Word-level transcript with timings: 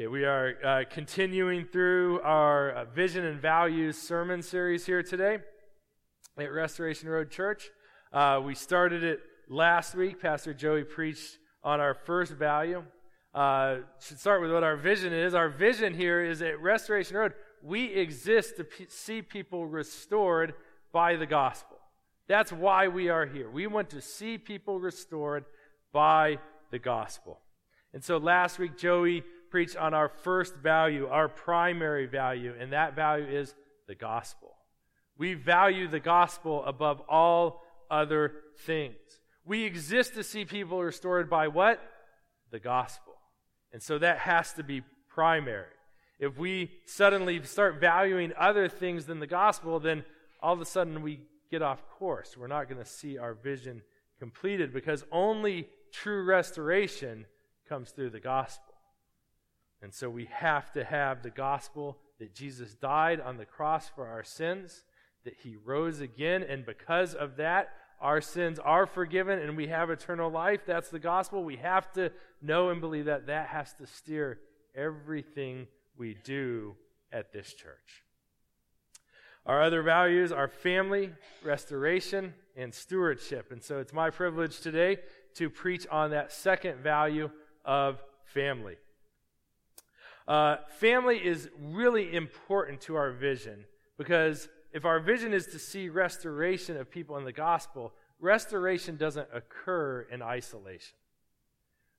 Okay, 0.00 0.06
we 0.06 0.24
are 0.24 0.54
uh, 0.64 0.84
continuing 0.88 1.66
through 1.66 2.22
our 2.22 2.70
uh, 2.70 2.84
Vision 2.86 3.26
and 3.26 3.38
Values 3.38 3.98
sermon 3.98 4.40
series 4.40 4.86
here 4.86 5.02
today 5.02 5.40
at 6.38 6.50
Restoration 6.50 7.06
Road 7.06 7.30
Church. 7.30 7.68
Uh, 8.10 8.40
we 8.42 8.54
started 8.54 9.04
it 9.04 9.20
last 9.50 9.94
week. 9.94 10.18
Pastor 10.18 10.54
Joey 10.54 10.84
preached 10.84 11.36
on 11.62 11.80
our 11.80 11.92
first 11.92 12.32
value. 12.32 12.82
Uh, 13.34 13.80
should 14.00 14.18
start 14.18 14.40
with 14.40 14.50
what 14.50 14.64
our 14.64 14.74
vision 14.78 15.12
is. 15.12 15.34
Our 15.34 15.50
vision 15.50 15.92
here 15.92 16.24
is 16.24 16.40
at 16.40 16.58
Restoration 16.62 17.18
Road, 17.18 17.34
we 17.62 17.84
exist 17.88 18.56
to 18.56 18.64
p- 18.64 18.86
see 18.88 19.20
people 19.20 19.66
restored 19.66 20.54
by 20.94 21.16
the 21.16 21.26
gospel. 21.26 21.76
That's 22.26 22.50
why 22.54 22.88
we 22.88 23.10
are 23.10 23.26
here. 23.26 23.50
We 23.50 23.66
want 23.66 23.90
to 23.90 24.00
see 24.00 24.38
people 24.38 24.80
restored 24.80 25.44
by 25.92 26.38
the 26.70 26.78
gospel. 26.78 27.38
And 27.92 28.02
so 28.02 28.16
last 28.16 28.58
week, 28.58 28.78
Joey 28.78 29.24
preach 29.50 29.76
on 29.76 29.94
our 29.94 30.08
first 30.08 30.54
value, 30.56 31.06
our 31.08 31.28
primary 31.28 32.06
value, 32.06 32.54
and 32.58 32.72
that 32.72 32.94
value 32.94 33.26
is 33.26 33.54
the 33.86 33.94
gospel. 33.94 34.54
We 35.18 35.34
value 35.34 35.88
the 35.88 36.00
gospel 36.00 36.64
above 36.64 37.00
all 37.08 37.62
other 37.90 38.32
things. 38.66 38.96
We 39.44 39.64
exist 39.64 40.14
to 40.14 40.22
see 40.22 40.44
people 40.44 40.82
restored 40.82 41.28
by 41.28 41.48
what? 41.48 41.80
The 42.50 42.60
gospel. 42.60 43.14
And 43.72 43.82
so 43.82 43.98
that 43.98 44.18
has 44.18 44.52
to 44.54 44.62
be 44.62 44.82
primary. 45.08 45.66
If 46.18 46.38
we 46.38 46.70
suddenly 46.86 47.42
start 47.42 47.80
valuing 47.80 48.32
other 48.38 48.68
things 48.68 49.06
than 49.06 49.20
the 49.20 49.26
gospel, 49.26 49.80
then 49.80 50.04
all 50.42 50.54
of 50.54 50.60
a 50.60 50.66
sudden 50.66 51.02
we 51.02 51.20
get 51.50 51.62
off 51.62 51.82
course. 51.98 52.36
We're 52.36 52.46
not 52.46 52.68
going 52.68 52.82
to 52.82 52.88
see 52.88 53.18
our 53.18 53.34
vision 53.34 53.82
completed 54.18 54.72
because 54.72 55.04
only 55.10 55.68
true 55.92 56.24
restoration 56.24 57.26
comes 57.68 57.90
through 57.90 58.10
the 58.10 58.20
gospel. 58.20 58.69
And 59.82 59.94
so 59.94 60.10
we 60.10 60.26
have 60.26 60.72
to 60.72 60.84
have 60.84 61.22
the 61.22 61.30
gospel 61.30 61.98
that 62.18 62.34
Jesus 62.34 62.74
died 62.74 63.20
on 63.20 63.38
the 63.38 63.46
cross 63.46 63.88
for 63.88 64.06
our 64.06 64.22
sins, 64.22 64.84
that 65.24 65.36
he 65.42 65.56
rose 65.56 66.00
again, 66.00 66.42
and 66.42 66.66
because 66.66 67.14
of 67.14 67.36
that, 67.36 67.70
our 68.00 68.20
sins 68.20 68.58
are 68.58 68.86
forgiven 68.86 69.38
and 69.38 69.56
we 69.56 69.66
have 69.66 69.90
eternal 69.90 70.30
life. 70.30 70.60
That's 70.66 70.88
the 70.88 70.98
gospel. 70.98 71.44
We 71.44 71.56
have 71.56 71.92
to 71.92 72.10
know 72.40 72.70
and 72.70 72.80
believe 72.80 73.04
that. 73.04 73.26
That 73.26 73.48
has 73.48 73.74
to 73.74 73.86
steer 73.86 74.38
everything 74.74 75.66
we 75.98 76.16
do 76.24 76.76
at 77.12 77.32
this 77.32 77.52
church. 77.52 78.04
Our 79.44 79.62
other 79.62 79.82
values 79.82 80.32
are 80.32 80.48
family, 80.48 81.12
restoration, 81.42 82.34
and 82.56 82.72
stewardship. 82.72 83.52
And 83.52 83.62
so 83.62 83.78
it's 83.78 83.92
my 83.92 84.08
privilege 84.08 84.60
today 84.60 84.98
to 85.34 85.50
preach 85.50 85.86
on 85.90 86.10
that 86.10 86.32
second 86.32 86.78
value 86.78 87.30
of 87.64 88.02
family. 88.24 88.76
Uh, 90.30 90.58
family 90.78 91.16
is 91.16 91.50
really 91.60 92.14
important 92.14 92.80
to 92.80 92.94
our 92.94 93.10
vision 93.10 93.64
because 93.98 94.48
if 94.72 94.84
our 94.84 95.00
vision 95.00 95.34
is 95.34 95.48
to 95.48 95.58
see 95.58 95.88
restoration 95.88 96.76
of 96.76 96.88
people 96.88 97.16
in 97.16 97.24
the 97.24 97.32
gospel, 97.32 97.92
restoration 98.20 98.96
doesn't 98.96 99.26
occur 99.34 100.02
in 100.02 100.22
isolation. 100.22 100.94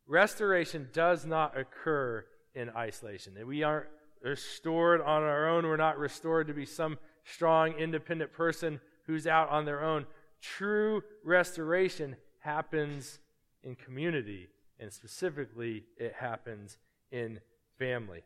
Restoration 0.07 0.87
does 0.93 1.25
not 1.25 1.59
occur 1.59 2.23
in 2.55 2.69
isolation. 2.69 3.33
We 3.45 3.63
aren't 3.63 3.87
restored 4.21 5.01
on 5.01 5.23
our 5.23 5.49
own. 5.49 5.67
We're 5.67 5.75
not 5.75 5.99
restored 5.99 6.47
to 6.47 6.53
be 6.53 6.65
some 6.65 6.99
strong, 7.25 7.73
independent 7.73 8.31
person 8.31 8.79
who's 9.07 9.27
out 9.27 9.49
on 9.49 9.65
their 9.65 9.83
own. 9.83 10.05
True 10.39 11.03
restoration 11.25 12.15
happens 12.39 13.19
in 13.61 13.75
community, 13.75 14.47
and 14.79 14.89
specifically, 14.89 15.83
it 15.97 16.13
happens 16.13 16.77
in 17.11 17.41
family. 17.81 18.21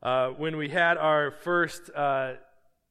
Uh, 0.00 0.28
when 0.28 0.56
we 0.56 0.68
had 0.68 0.96
our 0.96 1.32
first 1.32 1.90
uh, 1.96 2.34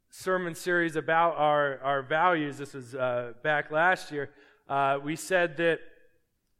sermon 0.09 0.53
series 0.53 0.97
about 0.97 1.37
our, 1.37 1.79
our 1.81 2.01
values, 2.01 2.57
this 2.57 2.73
was 2.73 2.93
uh, 2.93 3.31
back 3.41 3.71
last 3.71 4.11
year, 4.11 4.31
uh, 4.67 4.99
we 5.01 5.15
said 5.15 5.55
that 5.55 5.79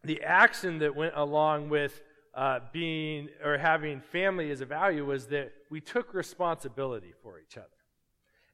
the 0.05 0.23
action 0.23 0.79
that 0.79 0.95
went 0.95 1.11
along 1.17 1.67
with 1.67 1.99
uh, 2.35 2.61
being 2.71 3.27
or 3.43 3.57
having 3.57 3.99
family 3.99 4.49
as 4.49 4.61
a 4.61 4.65
value 4.65 5.05
was 5.05 5.27
that 5.27 5.51
we 5.69 5.81
took 5.81 6.13
responsibility 6.13 7.11
for 7.21 7.41
each 7.41 7.57
other. 7.57 7.67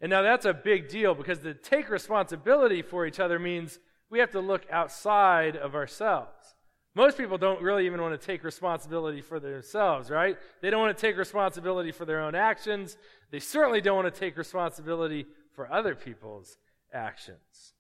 And 0.01 0.09
now 0.09 0.23
that's 0.23 0.45
a 0.45 0.55
big 0.55 0.89
deal 0.89 1.13
because 1.13 1.37
to 1.39 1.53
take 1.53 1.87
responsibility 1.87 2.81
for 2.81 3.05
each 3.05 3.19
other 3.19 3.37
means 3.37 3.77
we 4.09 4.17
have 4.17 4.31
to 4.31 4.39
look 4.39 4.65
outside 4.71 5.55
of 5.55 5.75
ourselves. 5.75 6.55
Most 6.99 7.17
people 7.17 7.37
don't 7.37 7.61
really 7.61 7.85
even 7.85 8.01
want 8.01 8.19
to 8.19 8.27
take 8.27 8.43
responsibility 8.43 9.21
for 9.21 9.39
themselves, 9.39 10.09
right? 10.09 10.37
They 10.59 10.69
don't 10.69 10.81
want 10.81 10.97
to 10.97 11.01
take 11.01 11.15
responsibility 11.15 11.93
for 11.93 12.03
their 12.03 12.19
own 12.19 12.35
actions. 12.35 12.97
They 13.31 13.39
certainly 13.39 13.79
don't 13.79 13.95
want 13.95 14.13
to 14.13 14.19
take 14.19 14.35
responsibility 14.35 15.25
for 15.55 15.71
other 15.71 15.95
people's 15.95 16.57
actions. 16.91 17.71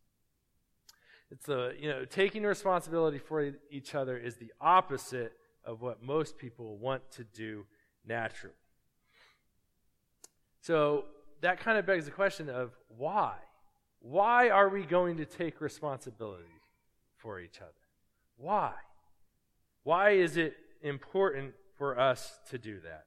It's 1.31 1.45
the, 1.45 1.75
you 1.77 1.89
know, 1.89 2.05
taking 2.05 2.43
responsibility 2.43 3.17
for 3.17 3.51
each 3.69 3.93
other 3.93 4.17
is 4.17 4.37
the 4.37 4.53
opposite 4.61 5.33
of 5.65 5.81
what 5.81 6.01
most 6.01 6.37
people 6.37 6.77
want 6.77 7.01
to 7.11 7.25
do 7.25 7.65
naturally. 8.07 8.55
So 10.61 11.03
that 11.41 11.59
kind 11.59 11.77
of 11.77 11.85
begs 11.85 12.05
the 12.05 12.11
question 12.11 12.47
of 12.47 12.71
why? 12.87 13.35
Why 13.99 14.47
are 14.47 14.69
we 14.69 14.83
going 14.85 15.17
to 15.17 15.25
take 15.25 15.59
responsibility 15.59 16.45
for 17.17 17.41
each 17.41 17.59
other? 17.59 17.73
Why? 18.37 18.71
Why 19.83 20.11
is 20.11 20.37
it 20.37 20.55
important 20.81 21.53
for 21.77 21.99
us 21.99 22.39
to 22.49 22.57
do 22.57 22.79
that? 22.81 23.05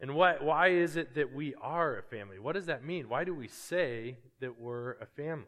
And 0.00 0.14
what, 0.14 0.42
why 0.42 0.68
is 0.68 0.96
it 0.96 1.14
that 1.14 1.34
we 1.34 1.54
are 1.60 1.98
a 1.98 2.02
family? 2.02 2.38
What 2.38 2.54
does 2.54 2.66
that 2.66 2.84
mean? 2.84 3.08
Why 3.08 3.24
do 3.24 3.34
we 3.34 3.48
say 3.48 4.16
that 4.40 4.58
we're 4.58 4.92
a 4.92 5.06
family? 5.06 5.44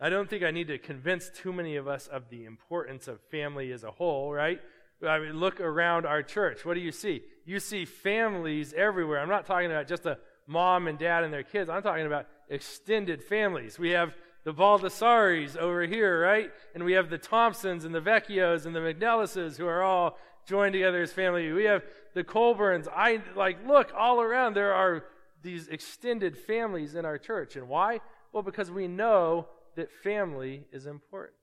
I 0.00 0.10
don't 0.10 0.28
think 0.28 0.42
I 0.42 0.50
need 0.50 0.68
to 0.68 0.78
convince 0.78 1.30
too 1.30 1.52
many 1.52 1.76
of 1.76 1.86
us 1.86 2.06
of 2.08 2.28
the 2.28 2.44
importance 2.44 3.08
of 3.08 3.20
family 3.30 3.72
as 3.72 3.84
a 3.84 3.90
whole, 3.90 4.32
right? 4.32 4.60
I 5.06 5.18
mean, 5.18 5.34
look 5.38 5.60
around 5.60 6.04
our 6.04 6.22
church. 6.22 6.64
What 6.64 6.74
do 6.74 6.80
you 6.80 6.92
see? 6.92 7.22
You 7.44 7.60
see 7.60 7.84
families 7.84 8.74
everywhere. 8.74 9.20
I'm 9.20 9.28
not 9.28 9.46
talking 9.46 9.70
about 9.70 9.86
just 9.86 10.04
a 10.04 10.18
mom 10.46 10.88
and 10.88 10.98
dad 10.98 11.24
and 11.24 11.32
their 11.32 11.42
kids. 11.42 11.70
I'm 11.70 11.82
talking 11.82 12.06
about 12.06 12.26
extended 12.48 13.22
families. 13.22 13.78
We 13.78 13.90
have 13.90 14.14
the 14.46 14.54
Baldasaris 14.54 15.56
over 15.56 15.82
here, 15.82 16.22
right? 16.22 16.52
And 16.72 16.84
we 16.84 16.92
have 16.92 17.10
the 17.10 17.18
Thompsons 17.18 17.84
and 17.84 17.92
the 17.92 18.00
Vecchios 18.00 18.64
and 18.64 18.76
the 18.76 18.80
McNellises 18.80 19.56
who 19.56 19.66
are 19.66 19.82
all 19.82 20.16
joined 20.46 20.72
together 20.72 21.02
as 21.02 21.12
family. 21.12 21.50
We 21.50 21.64
have 21.64 21.82
the 22.14 22.22
Colburns. 22.22 22.86
I 22.86 23.22
like 23.34 23.66
look 23.66 23.90
all 23.92 24.20
around. 24.20 24.54
There 24.54 24.72
are 24.72 25.02
these 25.42 25.66
extended 25.66 26.38
families 26.38 26.94
in 26.94 27.04
our 27.04 27.18
church. 27.18 27.56
And 27.56 27.68
why? 27.68 27.98
Well, 28.32 28.44
because 28.44 28.70
we 28.70 28.86
know 28.86 29.48
that 29.74 29.90
family 29.90 30.62
is 30.70 30.86
important. 30.86 31.34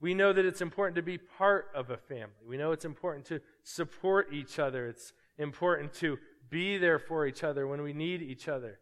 We 0.00 0.14
know 0.14 0.32
that 0.32 0.44
it's 0.44 0.60
important 0.60 0.94
to 0.94 1.02
be 1.02 1.18
part 1.18 1.66
of 1.74 1.90
a 1.90 1.96
family. 1.96 2.46
We 2.46 2.56
know 2.56 2.70
it's 2.70 2.84
important 2.84 3.26
to 3.26 3.40
support 3.64 4.28
each 4.32 4.60
other. 4.60 4.86
It's 4.86 5.12
important 5.36 5.92
to 5.94 6.18
be 6.48 6.78
there 6.78 7.00
for 7.00 7.26
each 7.26 7.42
other 7.42 7.66
when 7.66 7.82
we 7.82 7.92
need 7.92 8.22
each 8.22 8.46
other. 8.46 8.78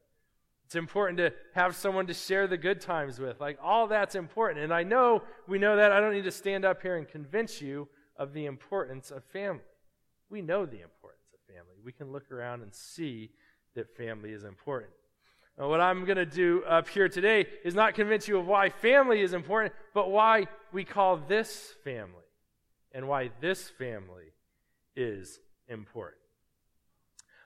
It's 0.73 0.77
important 0.79 1.19
to 1.19 1.35
have 1.53 1.77
someone 1.77 2.07
to 2.07 2.15
share 2.15 2.47
the 2.47 2.57
good 2.57 2.81
times 2.81 3.21
with. 3.21 3.43
Like, 3.43 3.59
all 3.63 3.89
that's 3.89 4.15
important. 4.15 4.65
And 4.65 4.73
I 4.73 4.85
know 4.85 5.23
we 5.47 5.59
know 5.59 5.77
that. 5.77 5.93
I 5.93 6.01
don't 6.01 6.15
need 6.15 6.25
to 6.25 6.31
stand 6.31 6.65
up 6.65 6.81
here 6.81 6.97
and 6.97 7.07
convince 7.07 7.61
you 7.61 7.89
of 8.17 8.33
the 8.33 8.47
importance 8.47 9.11
of 9.11 9.23
family. 9.23 9.61
We 10.31 10.41
know 10.41 10.65
the 10.65 10.81
importance 10.81 11.27
of 11.35 11.41
family. 11.55 11.75
We 11.85 11.93
can 11.93 12.11
look 12.11 12.33
around 12.33 12.63
and 12.63 12.73
see 12.73 13.33
that 13.75 13.95
family 13.99 14.33
is 14.33 14.45
important. 14.45 14.93
Now, 15.59 15.69
what 15.69 15.83
I'm 15.83 16.07
going 16.07 16.17
to 16.17 16.25
do 16.25 16.65
up 16.67 16.89
here 16.89 17.11
today 17.11 17.45
is 17.67 17.75
not 17.75 17.93
convince 17.93 18.27
you 18.27 18.39
of 18.39 18.47
why 18.47 18.71
family 18.71 19.21
is 19.21 19.35
important, 19.35 19.75
but 19.93 20.11
why 20.11 20.47
we 20.73 20.85
call 20.85 21.19
this 21.19 21.75
family 21.85 22.25
and 22.93 23.07
why 23.07 23.29
this 23.43 23.69
family 23.69 24.33
is 24.97 25.39
important. 25.69 26.23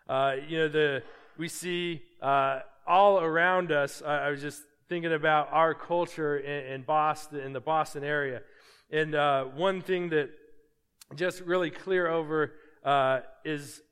Uh, 0.09 0.35
you 0.47 0.59
know, 0.59 0.69
the 0.69 1.03
we 1.39 1.49
see 1.49 2.03
uh, 2.23 2.61
all 2.87 3.21
around 3.21 3.73
us, 3.73 4.03
I, 4.05 4.27
I 4.27 4.31
was 4.31 4.41
just 4.41 4.63
thinking 4.89 5.13
about 5.13 5.49
our 5.53 5.75
culture 5.75 6.39
in, 6.39 6.73
in 6.73 6.83
Boston, 6.83 7.41
in 7.41 7.53
the 7.53 7.61
Boston 7.61 8.05
area. 8.05 8.43
And 8.91 9.15
uh, 9.15 9.45
one 9.45 9.81
thing 9.83 10.11
that 10.11 10.31
just 11.15 11.41
really 11.41 11.71
clear 11.71 12.09
over 12.09 12.53
uh, 12.85 13.21
is 13.45 13.83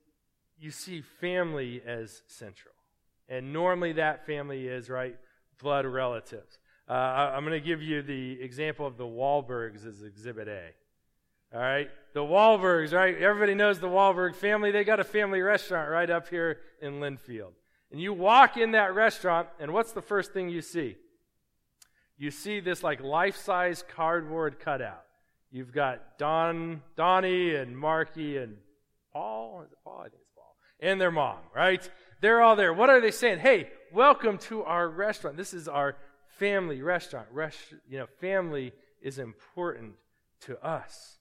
you 0.59 0.71
see 0.71 1.03
family 1.21 1.83
as 1.87 2.23
central. 2.29 2.75
And 3.29 3.53
normally 3.53 3.93
that 3.95 4.27
family 4.27 4.67
is, 4.69 4.89
right, 4.89 5.17
blood 5.61 5.87
relatives. 5.87 6.59
Uh, 6.89 6.93
I, 6.93 7.37
am 7.37 7.45
going 7.45 7.61
to 7.61 7.67
give 7.67 7.81
you 7.81 8.03
the 8.03 8.41
example 8.43 8.87
of 8.87 8.97
the 8.97 9.05
Wahlbergs 9.05 9.87
as 9.87 10.03
Exhibit 10.03 10.49
A. 10.49 10.71
All 11.55 11.61
right? 11.61 11.89
The 12.15 12.21
Wahlbergs, 12.21 12.93
right? 12.93 13.17
Everybody 13.17 13.55
knows 13.55 13.79
the 13.79 13.87
Wahlberg 13.87 14.35
family. 14.35 14.73
They 14.73 14.83
got 14.83 14.99
a 14.99 15.05
family 15.05 15.41
restaurant 15.41 15.89
right 15.89 16.11
up 16.11 16.29
here 16.29 16.59
in 16.83 16.95
Lynnfield. 16.95 17.53
And 17.93 18.01
you 18.01 18.13
walk 18.13 18.57
in 18.57 18.73
that 18.73 18.95
restaurant, 18.95 19.49
and 19.61 19.73
what's 19.73 19.93
the 19.93 20.03
first 20.03 20.33
thing 20.33 20.49
you 20.49 20.63
see? 20.63 20.97
You 22.17 22.33
see 22.33 22.59
this 22.59 22.83
like 22.83 23.01
life 23.01 23.37
size 23.37 23.85
cardboard 23.95 24.59
cutout. 24.59 25.05
You've 25.53 25.73
got 25.73 26.19
Don, 26.19 26.83
Donnie 26.97 27.55
and 27.55 27.79
Marky 27.79 28.37
and 28.37 28.57
Paul. 29.13 29.63
Is 29.65 29.71
it 29.71 29.79
Paul? 29.85 30.01
I 30.01 30.09
think 30.09 30.23
it's 30.23 30.31
Paul. 30.35 30.57
And 30.81 31.01
their 31.01 31.13
mom, 31.13 31.39
right? 31.55 31.89
They're 32.21 32.43
all 32.43 32.57
there. 32.57 32.73
What 32.73 32.91
are 32.91 33.01
they 33.01 33.13
saying? 33.13 33.39
Hey, 33.39 33.71
welcome 33.93 34.39
to 34.39 34.65
our 34.65 34.89
restaurant. 34.89 35.37
This 35.37 35.55
is 35.55 35.69
our 35.69 35.97
family 36.39 36.83
restaurant. 36.83 37.29
Rest, 37.31 37.59
you 37.89 37.99
know, 37.99 38.07
family 38.21 38.73
is 39.01 39.21
important 39.21 39.95
to 40.41 40.61
us. 40.65 41.19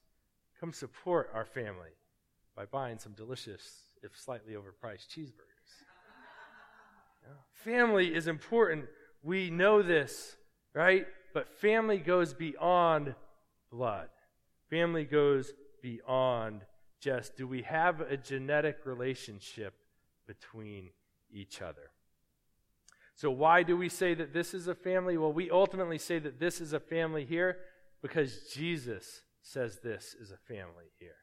Come 0.60 0.72
support 0.72 1.30
our 1.34 1.44
family 1.44 1.90
by 2.56 2.64
buying 2.66 2.98
some 2.98 3.12
delicious, 3.12 3.82
if 4.02 4.18
slightly 4.18 4.54
overpriced, 4.54 5.08
cheeseburgers. 5.08 5.54
Family 7.52 8.14
is 8.14 8.26
important. 8.26 8.86
We 9.22 9.50
know 9.50 9.82
this, 9.82 10.36
right? 10.74 11.06
But 11.32 11.48
family 11.48 11.98
goes 11.98 12.34
beyond 12.34 13.14
blood. 13.70 14.08
Family 14.70 15.04
goes 15.04 15.52
beyond 15.82 16.62
just 17.00 17.36
do 17.36 17.46
we 17.46 17.62
have 17.62 18.00
a 18.00 18.16
genetic 18.16 18.86
relationship 18.86 19.74
between 20.26 20.88
each 21.30 21.60
other? 21.60 21.90
So, 23.14 23.30
why 23.30 23.62
do 23.62 23.76
we 23.76 23.88
say 23.88 24.14
that 24.14 24.32
this 24.32 24.54
is 24.54 24.68
a 24.68 24.74
family? 24.74 25.18
Well, 25.18 25.32
we 25.32 25.50
ultimately 25.50 25.98
say 25.98 26.18
that 26.18 26.40
this 26.40 26.60
is 26.60 26.72
a 26.72 26.80
family 26.80 27.24
here 27.24 27.58
because 28.00 28.48
Jesus 28.52 29.22
says 29.44 29.78
this 29.78 30.16
is 30.20 30.32
a 30.32 30.36
family 30.36 30.86
here. 30.98 31.16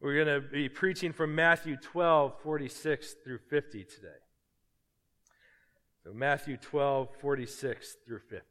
We're 0.00 0.24
going 0.24 0.42
to 0.42 0.48
be 0.48 0.68
preaching 0.68 1.12
from 1.12 1.34
Matthew 1.34 1.76
12, 1.76 2.40
46 2.42 3.14
through 3.24 3.38
50 3.50 3.84
today. 3.84 4.08
So, 6.04 6.12
Matthew 6.12 6.56
12, 6.56 7.08
46 7.20 7.96
through 8.06 8.20
50 8.20 8.44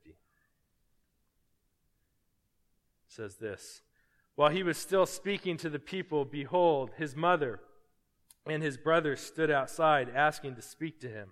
says 3.08 3.38
this 3.38 3.82
While 4.36 4.50
he 4.50 4.64
was 4.64 4.78
still 4.78 5.06
speaking 5.06 5.56
to 5.58 5.70
the 5.70 5.80
people, 5.80 6.26
behold, 6.26 6.92
his 6.98 7.16
mother 7.16 7.62
and 8.46 8.62
his 8.62 8.76
brothers 8.76 9.22
stood 9.22 9.50
outside, 9.50 10.10
asking 10.14 10.56
to 10.56 10.62
speak 10.62 11.00
to 11.00 11.10
him. 11.10 11.30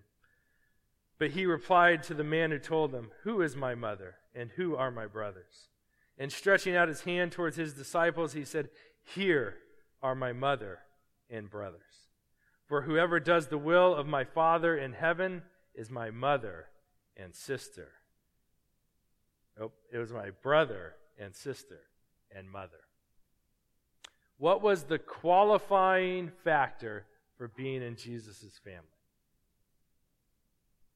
But 1.20 1.32
he 1.32 1.46
replied 1.46 2.04
to 2.04 2.14
the 2.14 2.24
man 2.24 2.52
who 2.52 2.60
told 2.60 2.92
them, 2.92 3.12
Who 3.24 3.42
is 3.42 3.56
my 3.58 3.76
mother, 3.76 4.16
and 4.34 4.52
who 4.52 4.76
are 4.78 4.90
my 4.90 5.06
brothers? 5.06 5.68
And 6.18 6.32
stretching 6.32 6.76
out 6.76 6.88
his 6.88 7.02
hand 7.02 7.32
towards 7.32 7.56
his 7.56 7.74
disciples, 7.74 8.34
he 8.34 8.46
said, 8.46 8.70
Here 9.16 9.56
are 10.02 10.16
my 10.16 10.32
mother 10.32 10.80
and 11.30 11.50
brothers. 11.50 11.82
For 12.66 12.84
whoever 12.84 13.20
does 13.20 13.48
the 13.48 13.58
will 13.58 13.94
of 13.96 14.08
my 14.08 14.24
Father 14.24 14.78
in 14.78 14.94
heaven 14.94 15.44
is 15.74 15.90
my 15.90 16.12
mother 16.12 16.68
and 17.18 17.34
sister. 17.34 17.90
Nope, 19.60 19.74
it 19.92 19.98
was 19.98 20.12
my 20.12 20.30
brother 20.42 20.96
and 21.20 21.36
sister 21.36 21.82
and 22.36 22.50
mother. 22.50 22.82
What 24.38 24.62
was 24.62 24.84
the 24.84 25.00
qualifying 25.00 26.32
factor 26.44 27.06
for 27.38 27.48
being 27.48 27.82
in 27.82 27.96
Jesus' 27.96 28.60
family? 28.64 28.80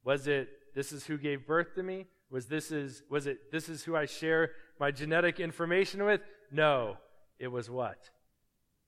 Was 0.04 0.28
it 0.28 0.50
this 0.74 0.92
is 0.92 1.06
who 1.06 1.18
gave 1.18 1.46
birth 1.46 1.76
to 1.76 1.84
me? 1.84 2.06
Was 2.30 2.48
this 2.48 2.72
is 2.72 3.04
was 3.10 3.28
it 3.28 3.52
this 3.52 3.70
is 3.70 3.84
who 3.84 3.96
I 3.96 4.06
share 4.06 4.52
my 4.80 4.92
genetic 4.92 5.40
information 5.40 6.04
with? 6.04 6.22
No. 6.52 6.98
It 7.40 7.48
was 7.48 7.70
what? 7.70 8.10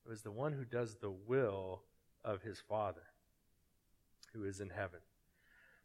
It 0.05 0.09
was 0.09 0.21
the 0.21 0.31
one 0.31 0.53
who 0.53 0.65
does 0.65 0.95
the 0.95 1.11
will 1.11 1.81
of 2.23 2.41
his 2.41 2.59
Father 2.59 3.01
who 4.33 4.43
is 4.43 4.59
in 4.59 4.69
heaven. 4.69 4.99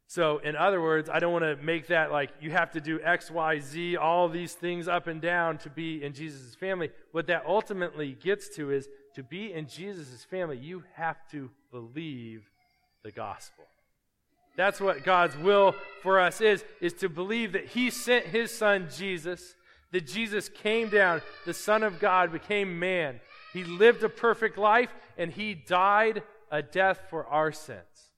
So, 0.06 0.38
in 0.38 0.54
other 0.54 0.82
words, 0.82 1.08
I 1.08 1.18
don't 1.18 1.32
want 1.32 1.44
to 1.44 1.56
make 1.56 1.86
that 1.88 2.12
like 2.12 2.30
you 2.40 2.50
have 2.50 2.70
to 2.72 2.80
do 2.80 3.00
X, 3.02 3.30
Y, 3.30 3.58
Z, 3.60 3.96
all 3.96 4.28
these 4.28 4.52
things 4.52 4.86
up 4.86 5.06
and 5.06 5.20
down 5.20 5.58
to 5.58 5.70
be 5.70 6.02
in 6.02 6.12
Jesus' 6.12 6.54
family. 6.54 6.90
What 7.12 7.26
that 7.28 7.44
ultimately 7.46 8.12
gets 8.12 8.54
to 8.56 8.70
is 8.70 8.88
to 9.14 9.22
be 9.22 9.52
in 9.52 9.66
Jesus' 9.66 10.24
family, 10.24 10.58
you 10.58 10.84
have 10.94 11.16
to 11.30 11.50
believe 11.70 12.50
the 13.02 13.12
gospel. 13.12 13.64
That's 14.56 14.80
what 14.80 15.04
God's 15.04 15.36
will 15.36 15.74
for 16.02 16.20
us 16.20 16.40
is, 16.40 16.64
is 16.80 16.92
to 16.94 17.08
believe 17.08 17.52
that 17.52 17.66
He 17.66 17.90
sent 17.90 18.26
His 18.26 18.56
Son 18.56 18.88
Jesus, 18.94 19.56
that 19.94 20.06
Jesus 20.08 20.49
came 20.49 20.88
down, 20.88 21.23
the 21.46 21.55
Son 21.55 21.85
of 21.85 22.00
God 22.00 22.32
became 22.32 22.81
man. 22.81 23.20
He 23.52 23.62
lived 23.62 24.02
a 24.02 24.08
perfect 24.08 24.58
life, 24.58 24.93
and 25.17 25.31
He 25.31 25.55
died 25.55 26.25
a 26.50 26.62
death 26.62 26.99
for 27.08 27.25
our 27.29 27.52
sins. 27.52 28.11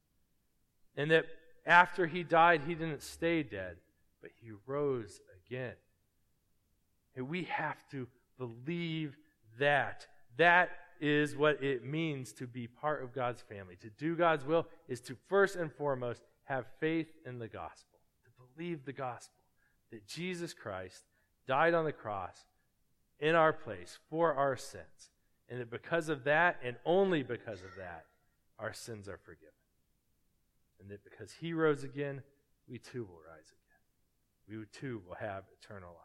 And 0.97 1.11
that 1.11 1.27
after 1.67 2.07
he 2.07 2.23
died, 2.23 2.63
he 2.67 2.75
didn't 2.75 3.03
stay 3.03 3.43
dead, 3.43 3.77
but 4.23 4.31
he 4.41 4.53
rose 4.67 5.21
again. 5.47 5.75
And 7.15 7.29
we 7.29 7.45
have 7.45 7.77
to 7.91 8.07
believe 8.39 9.17
that. 9.59 10.07
That 10.39 10.71
is 11.01 11.37
what 11.37 11.63
it 11.63 11.85
means 11.85 12.33
to 12.35 12.47
be 12.47 12.67
part 12.67 13.03
of 13.03 13.13
God's 13.13 13.43
family. 13.43 13.77
To 13.83 13.91
do 13.91 14.17
God's 14.17 14.47
will 14.47 14.67
is 14.89 15.01
to 15.03 15.17
first 15.29 15.57
and 15.57 15.71
foremost 15.71 16.23
have 16.45 16.65
faith 16.81 17.09
in 17.27 17.39
the 17.39 17.49
gospel, 17.49 17.99
to 18.25 18.31
believe 18.55 18.87
the 18.87 18.93
gospel 18.93 19.35
that 19.91 20.07
Jesus 20.07 20.55
Christ 20.55 21.05
died 21.47 21.75
on 21.75 21.85
the 21.85 21.93
cross 21.93 22.45
in 23.19 23.35
our 23.35 23.53
place 23.53 23.99
for 24.11 24.35
our 24.35 24.57
sins. 24.57 25.11
And 25.49 25.61
that 25.61 25.71
because 25.71 26.09
of 26.09 26.25
that, 26.25 26.59
and 26.63 26.77
only 26.85 27.23
because 27.23 27.61
of 27.63 27.71
that, 27.79 28.07
our 28.59 28.73
sins 28.73 29.09
are 29.09 29.19
forgiven 29.19 29.53
and 30.81 30.91
that 30.91 31.05
because 31.05 31.33
he 31.41 31.53
rose 31.53 31.85
again, 31.85 32.23
we 32.69 32.79
too 32.79 33.05
will 33.05 33.21
rise 33.29 33.47
again. 33.47 34.61
We 34.61 34.65
too 34.73 35.03
will 35.07 35.17
have 35.17 35.45
eternal 35.61 35.91
life. 35.91 36.01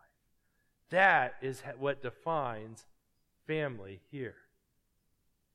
That 0.89 1.35
is 1.41 1.61
what 1.77 2.01
defines 2.01 2.85
family 3.47 4.01
here. 4.11 4.35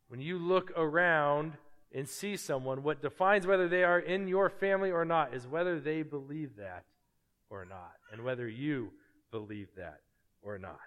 When 0.09 0.21
you 0.21 0.39
look 0.39 0.71
around 0.77 1.55
and 1.93 2.09
see 2.09 2.37
someone, 2.37 2.83
what 2.83 3.03
defines 3.03 3.47
whether 3.47 3.69
they 3.69 3.85
are 3.85 3.99
in 3.99 4.29
your 4.29 4.49
family 4.49 4.91
or 4.91 5.05
not 5.05 5.35
is 5.35 5.47
whether 5.47 5.81
they 5.81 6.03
believe 6.03 6.57
that 6.57 6.85
or 7.51 7.65
not, 7.65 7.95
and 8.13 8.23
whether 8.23 8.49
you 8.49 8.93
believe 9.39 9.69
that 9.77 10.01
or 10.41 10.59
not. 10.59 10.79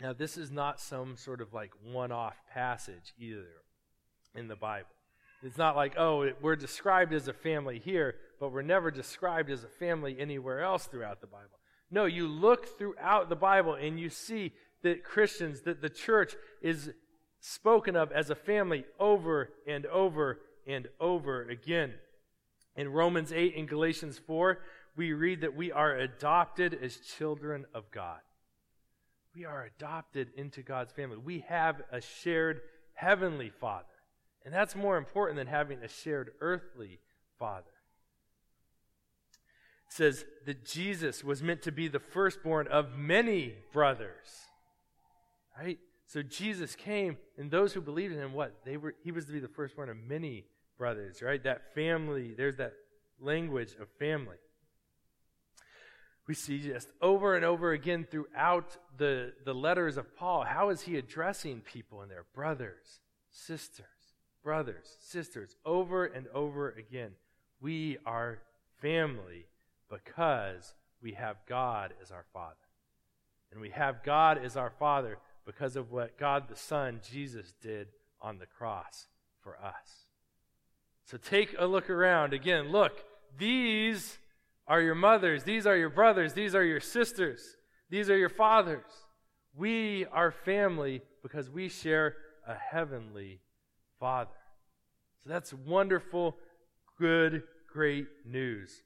Now, 0.00 0.14
this 0.14 0.38
is 0.38 0.50
not 0.50 0.80
some 0.80 1.18
sort 1.18 1.42
of 1.42 1.52
like 1.52 1.72
one 1.84 2.12
off 2.12 2.36
passage 2.54 3.12
either 3.18 3.44
in 4.34 4.48
the 4.48 4.56
Bible. 4.56 4.88
It's 5.42 5.58
not 5.58 5.76
like, 5.76 5.98
oh, 5.98 6.30
we're 6.40 6.56
described 6.56 7.12
as 7.12 7.28
a 7.28 7.34
family 7.34 7.78
here, 7.78 8.14
but 8.40 8.50
we're 8.50 8.62
never 8.62 8.90
described 8.90 9.50
as 9.50 9.64
a 9.64 9.68
family 9.68 10.16
anywhere 10.18 10.62
else 10.62 10.86
throughout 10.86 11.20
the 11.20 11.26
Bible. 11.26 11.58
No, 11.90 12.06
you 12.06 12.26
look 12.26 12.78
throughout 12.78 13.28
the 13.28 13.36
Bible 13.36 13.74
and 13.74 14.00
you 14.00 14.08
see 14.08 14.54
that 14.82 15.04
Christians, 15.04 15.60
that 15.62 15.82
the 15.82 15.90
church 15.90 16.36
is 16.62 16.90
spoken 17.40 17.96
of 17.96 18.12
as 18.12 18.30
a 18.30 18.34
family 18.34 18.84
over 18.98 19.50
and 19.66 19.86
over 19.86 20.40
and 20.66 20.88
over 21.00 21.42
again. 21.42 21.94
In 22.76 22.92
Romans 22.92 23.32
8 23.32 23.56
and 23.56 23.68
Galatians 23.68 24.18
4, 24.18 24.58
we 24.96 25.12
read 25.12 25.40
that 25.40 25.56
we 25.56 25.72
are 25.72 25.96
adopted 25.96 26.78
as 26.82 26.96
children 26.96 27.66
of 27.74 27.90
God. 27.90 28.20
We 29.34 29.44
are 29.44 29.64
adopted 29.64 30.28
into 30.36 30.62
God's 30.62 30.92
family. 30.92 31.16
We 31.16 31.44
have 31.48 31.82
a 31.92 32.00
shared 32.00 32.60
heavenly 32.94 33.50
Father. 33.50 33.84
And 34.44 34.52
that's 34.52 34.74
more 34.74 34.96
important 34.96 35.36
than 35.36 35.46
having 35.46 35.82
a 35.82 35.88
shared 35.88 36.30
earthly 36.40 37.00
Father. 37.38 37.70
It 39.88 39.92
says 39.92 40.24
that 40.46 40.64
Jesus 40.64 41.22
was 41.22 41.42
meant 41.42 41.62
to 41.62 41.72
be 41.72 41.88
the 41.88 42.00
firstborn 42.00 42.66
of 42.66 42.96
many 42.96 43.54
brothers. 43.72 44.46
Right? 45.58 45.78
So 46.08 46.22
Jesus 46.22 46.74
came, 46.74 47.18
and 47.36 47.50
those 47.50 47.72
who 47.72 47.80
believed 47.80 48.14
in 48.14 48.20
him, 48.20 48.32
what? 48.32 48.64
They 48.64 48.76
were 48.76 48.94
he 49.04 49.12
was 49.12 49.26
to 49.26 49.32
be 49.32 49.38
the 49.38 49.48
firstborn 49.48 49.88
of 49.88 49.96
many 49.96 50.46
brothers, 50.76 51.22
right? 51.22 51.42
That 51.44 51.74
family, 51.74 52.34
there's 52.36 52.56
that 52.56 52.72
language 53.20 53.76
of 53.80 53.88
family 54.00 54.36
we 56.28 56.34
see 56.34 56.60
just 56.60 56.88
over 57.00 57.34
and 57.34 57.44
over 57.44 57.72
again 57.72 58.06
throughout 58.08 58.76
the, 58.98 59.32
the 59.46 59.54
letters 59.54 59.96
of 59.96 60.14
Paul, 60.14 60.44
how 60.44 60.68
is 60.68 60.82
he 60.82 60.98
addressing 60.98 61.62
people 61.62 62.02
in 62.02 62.10
there? 62.10 62.26
Brothers, 62.34 63.00
sisters, 63.30 63.86
brothers, 64.44 64.96
sisters, 65.00 65.56
over 65.64 66.04
and 66.04 66.28
over 66.34 66.68
again. 66.70 67.12
We 67.62 67.96
are 68.04 68.40
family 68.82 69.46
because 69.90 70.74
we 71.02 71.12
have 71.12 71.36
God 71.48 71.94
as 72.02 72.10
our 72.10 72.26
Father. 72.34 72.54
And 73.50 73.60
we 73.62 73.70
have 73.70 74.04
God 74.04 74.38
as 74.44 74.54
our 74.54 74.70
Father 74.78 75.16
because 75.48 75.76
of 75.76 75.90
what 75.90 76.18
God 76.18 76.46
the 76.46 76.56
Son, 76.56 77.00
Jesus, 77.10 77.54
did 77.62 77.88
on 78.20 78.38
the 78.38 78.44
cross 78.44 79.06
for 79.40 79.56
us. 79.56 80.04
So 81.06 81.16
take 81.16 81.54
a 81.58 81.64
look 81.64 81.88
around. 81.88 82.34
Again, 82.34 82.70
look, 82.70 83.02
these 83.38 84.18
are 84.66 84.82
your 84.82 84.94
mothers, 84.94 85.44
these 85.44 85.66
are 85.66 85.74
your 85.74 85.88
brothers, 85.88 86.34
these 86.34 86.54
are 86.54 86.64
your 86.64 86.80
sisters, 86.80 87.56
these 87.88 88.10
are 88.10 88.16
your 88.18 88.28
fathers. 88.28 88.84
We 89.56 90.04
are 90.12 90.32
family 90.32 91.00
because 91.22 91.48
we 91.48 91.70
share 91.70 92.16
a 92.46 92.54
heavenly 92.54 93.40
Father. 93.98 94.30
So 95.24 95.30
that's 95.30 95.54
wonderful 95.54 96.36
good, 96.98 97.42
great 97.72 98.06
news. 98.26 98.82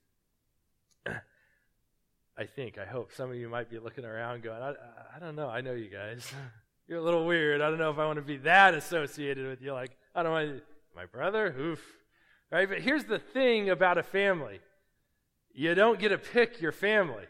I 2.37 2.45
think, 2.45 2.79
I 2.79 2.87
hope 2.87 3.13
some 3.13 3.31
of 3.31 3.37
you 3.37 3.49
might 3.49 3.71
be 3.71 3.79
looking 3.79 4.05
around 4.05 4.43
going, 4.43 4.63
I, 4.63 4.75
I 5.15 5.19
don't 5.19 5.37
know, 5.37 5.49
I 5.49 5.61
know 5.61 5.73
you 5.73 5.89
guys. 5.89 6.33
You're 6.89 6.99
a 6.99 7.03
little 7.03 7.27
weird. 7.27 7.61
I 7.61 7.69
don't 7.69 7.79
know 7.79 7.91
if 7.91 7.99
I 7.99 8.07
want 8.07 8.17
to 8.17 8.23
be 8.23 8.39
that 8.39 8.75
associated 8.75 9.47
with 9.47 9.63
you. 9.63 9.73
Like, 9.73 9.93
I 10.15 10.23
don't 10.23 10.33
want 10.33 10.63
my 10.97 11.07
brother, 11.07 11.55
oof. 11.59 11.81
Right? 12.51 12.69
But 12.69 12.81
here's 12.81 13.05
the 13.05 13.19
thing 13.19 13.71
about 13.71 13.99
a 13.99 14.03
family 14.03 14.61
you 15.55 15.75
don't 15.75 15.99
get 15.99 16.09
to 16.09 16.19
pick 16.19 16.61
your 16.61 16.73
family, 16.73 17.25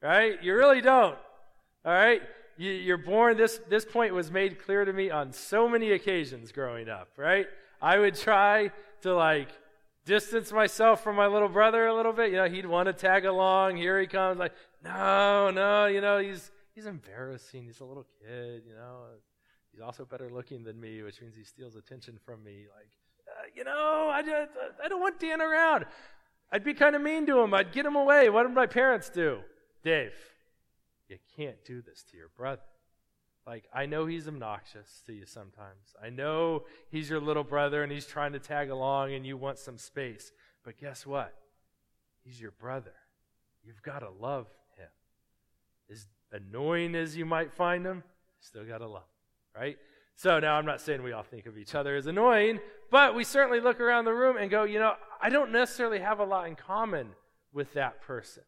right? 0.00 0.42
You 0.42 0.54
really 0.54 0.80
don't. 0.80 1.18
All 1.84 1.92
right? 1.92 2.22
You, 2.56 2.94
are 2.94 2.98
born, 2.98 3.36
this, 3.36 3.60
this 3.68 3.84
point 3.84 4.14
was 4.14 4.30
made 4.30 4.60
clear 4.60 4.84
to 4.84 4.92
me 4.92 5.10
on 5.10 5.32
so 5.32 5.68
many 5.68 5.92
occasions 5.92 6.50
growing 6.50 6.88
up, 6.88 7.08
right? 7.16 7.46
I 7.80 7.98
would 7.98 8.14
try 8.16 8.70
to 9.02 9.14
like 9.14 9.48
distance 10.08 10.50
myself 10.50 11.04
from 11.04 11.16
my 11.16 11.26
little 11.26 11.50
brother 11.50 11.86
a 11.86 11.94
little 11.94 12.14
bit. 12.14 12.30
You 12.30 12.38
know, 12.38 12.48
he'd 12.48 12.64
want 12.64 12.86
to 12.86 12.94
tag 12.94 13.26
along. 13.26 13.76
Here 13.76 14.00
he 14.00 14.06
comes. 14.06 14.38
Like, 14.38 14.54
no, 14.82 15.50
no, 15.50 15.86
you 15.86 16.00
know, 16.00 16.18
he's 16.18 16.50
he's 16.74 16.86
embarrassing. 16.86 17.64
He's 17.64 17.80
a 17.80 17.84
little 17.84 18.06
kid. 18.18 18.62
You 18.66 18.74
know, 18.74 19.02
he's 19.70 19.82
also 19.82 20.06
better 20.06 20.30
looking 20.30 20.64
than 20.64 20.80
me, 20.80 21.02
which 21.02 21.20
means 21.20 21.36
he 21.36 21.44
steals 21.44 21.76
attention 21.76 22.18
from 22.24 22.42
me. 22.42 22.64
Like, 22.74 22.88
uh, 23.28 23.46
you 23.54 23.64
know, 23.64 24.08
I 24.10 24.22
just 24.22 24.50
I 24.82 24.88
don't 24.88 25.00
want 25.00 25.20
Dan 25.20 25.42
around. 25.42 25.84
I'd 26.50 26.64
be 26.64 26.72
kind 26.72 26.96
of 26.96 27.02
mean 27.02 27.26
to 27.26 27.38
him. 27.40 27.52
I'd 27.52 27.72
get 27.72 27.84
him 27.84 27.94
away. 27.94 28.30
What 28.30 28.44
did 28.44 28.54
my 28.54 28.66
parents 28.66 29.10
do? 29.10 29.40
Dave, 29.84 30.14
you 31.08 31.18
can't 31.36 31.62
do 31.66 31.82
this 31.82 32.02
to 32.10 32.16
your 32.16 32.30
brother. 32.34 32.62
Like, 33.48 33.64
I 33.72 33.86
know 33.86 34.04
he's 34.04 34.28
obnoxious 34.28 35.02
to 35.06 35.14
you 35.14 35.24
sometimes. 35.24 35.96
I 36.04 36.10
know 36.10 36.64
he's 36.90 37.08
your 37.08 37.18
little 37.18 37.44
brother 37.44 37.82
and 37.82 37.90
he's 37.90 38.04
trying 38.04 38.34
to 38.34 38.38
tag 38.38 38.68
along 38.68 39.14
and 39.14 39.26
you 39.26 39.38
want 39.38 39.58
some 39.58 39.78
space. 39.78 40.32
But 40.64 40.76
guess 40.76 41.06
what? 41.06 41.32
He's 42.22 42.38
your 42.38 42.50
brother. 42.50 42.92
You've 43.64 43.80
got 43.80 44.00
to 44.00 44.10
love 44.10 44.48
him. 44.76 44.88
As 45.90 46.06
annoying 46.30 46.94
as 46.94 47.16
you 47.16 47.24
might 47.24 47.54
find 47.54 47.86
him, 47.86 48.02
still 48.40 48.64
got 48.64 48.78
to 48.78 48.86
love 48.86 49.04
him, 49.04 49.62
right? 49.62 49.78
So 50.14 50.38
now 50.40 50.56
I'm 50.56 50.66
not 50.66 50.82
saying 50.82 51.02
we 51.02 51.12
all 51.12 51.22
think 51.22 51.46
of 51.46 51.56
each 51.56 51.74
other 51.74 51.96
as 51.96 52.06
annoying, 52.06 52.60
but 52.90 53.14
we 53.14 53.24
certainly 53.24 53.60
look 53.60 53.80
around 53.80 54.04
the 54.04 54.12
room 54.12 54.36
and 54.36 54.50
go, 54.50 54.64
you 54.64 54.78
know, 54.78 54.92
I 55.22 55.30
don't 55.30 55.52
necessarily 55.52 56.00
have 56.00 56.20
a 56.20 56.24
lot 56.24 56.48
in 56.48 56.54
common 56.54 57.12
with 57.54 57.72
that 57.72 58.02
person. 58.02 58.42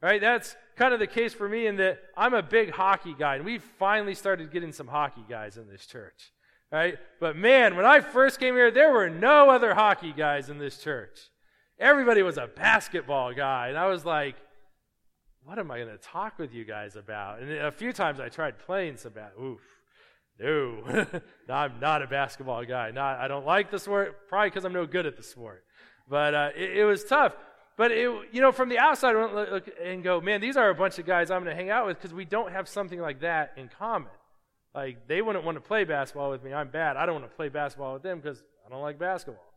Right? 0.00 0.20
That's 0.20 0.56
kind 0.76 0.94
of 0.94 1.00
the 1.00 1.06
case 1.06 1.34
for 1.34 1.48
me 1.48 1.66
in 1.66 1.76
that 1.76 1.98
I'm 2.16 2.34
a 2.34 2.42
big 2.42 2.70
hockey 2.70 3.14
guy, 3.18 3.36
and 3.36 3.44
we've 3.44 3.62
finally 3.78 4.14
started 4.14 4.52
getting 4.52 4.72
some 4.72 4.86
hockey 4.86 5.24
guys 5.28 5.56
in 5.56 5.68
this 5.68 5.86
church. 5.86 6.32
Right? 6.70 6.98
But 7.18 7.36
man, 7.36 7.76
when 7.76 7.86
I 7.86 8.00
first 8.00 8.38
came 8.38 8.54
here, 8.54 8.70
there 8.70 8.92
were 8.92 9.08
no 9.08 9.50
other 9.50 9.74
hockey 9.74 10.12
guys 10.12 10.50
in 10.50 10.58
this 10.58 10.78
church. 10.78 11.18
Everybody 11.80 12.22
was 12.22 12.36
a 12.36 12.46
basketball 12.46 13.32
guy, 13.34 13.68
and 13.68 13.78
I 13.78 13.86
was 13.86 14.04
like, 14.04 14.36
what 15.44 15.58
am 15.58 15.70
I 15.70 15.78
going 15.78 15.88
to 15.88 15.96
talk 15.96 16.38
with 16.38 16.52
you 16.52 16.64
guys 16.64 16.94
about? 16.94 17.40
And 17.40 17.50
a 17.50 17.72
few 17.72 17.92
times 17.92 18.20
I 18.20 18.28
tried 18.28 18.58
playing 18.58 18.98
some 18.98 19.12
bat. 19.12 19.32
Oof. 19.40 19.60
No, 20.38 20.82
I'm 21.48 21.80
not 21.80 22.02
a 22.02 22.06
basketball 22.06 22.64
guy. 22.64 22.90
Not, 22.90 23.18
I 23.18 23.28
don't 23.28 23.46
like 23.46 23.70
the 23.70 23.78
sport, 23.78 24.28
probably 24.28 24.50
because 24.50 24.64
I'm 24.64 24.72
no 24.72 24.86
good 24.86 25.06
at 25.06 25.16
the 25.16 25.22
sport. 25.22 25.64
But 26.08 26.34
uh, 26.34 26.50
it, 26.54 26.78
it 26.78 26.84
was 26.84 27.04
tough. 27.04 27.32
But 27.78 27.92
it, 27.92 28.10
you 28.32 28.40
know, 28.42 28.50
from 28.50 28.68
the 28.68 28.78
outside, 28.78 29.14
I 29.14 29.32
look 29.32 29.70
and 29.82 30.02
go, 30.02 30.20
man, 30.20 30.40
these 30.40 30.56
are 30.56 30.68
a 30.68 30.74
bunch 30.74 30.98
of 30.98 31.06
guys 31.06 31.30
I'm 31.30 31.44
going 31.44 31.56
to 31.56 31.56
hang 31.56 31.70
out 31.70 31.86
with 31.86 31.96
because 31.96 32.12
we 32.12 32.24
don't 32.24 32.50
have 32.50 32.68
something 32.68 33.00
like 33.00 33.20
that 33.20 33.52
in 33.56 33.70
common. 33.78 34.10
Like 34.74 35.06
they 35.06 35.22
wouldn't 35.22 35.44
want 35.44 35.56
to 35.56 35.60
play 35.60 35.84
basketball 35.84 36.28
with 36.28 36.42
me. 36.42 36.52
I'm 36.52 36.70
bad. 36.70 36.96
I 36.96 37.06
don't 37.06 37.14
want 37.14 37.30
to 37.30 37.36
play 37.36 37.48
basketball 37.48 37.94
with 37.94 38.02
them 38.02 38.18
because 38.18 38.42
I 38.66 38.68
don't 38.68 38.82
like 38.82 38.98
basketball. 38.98 39.54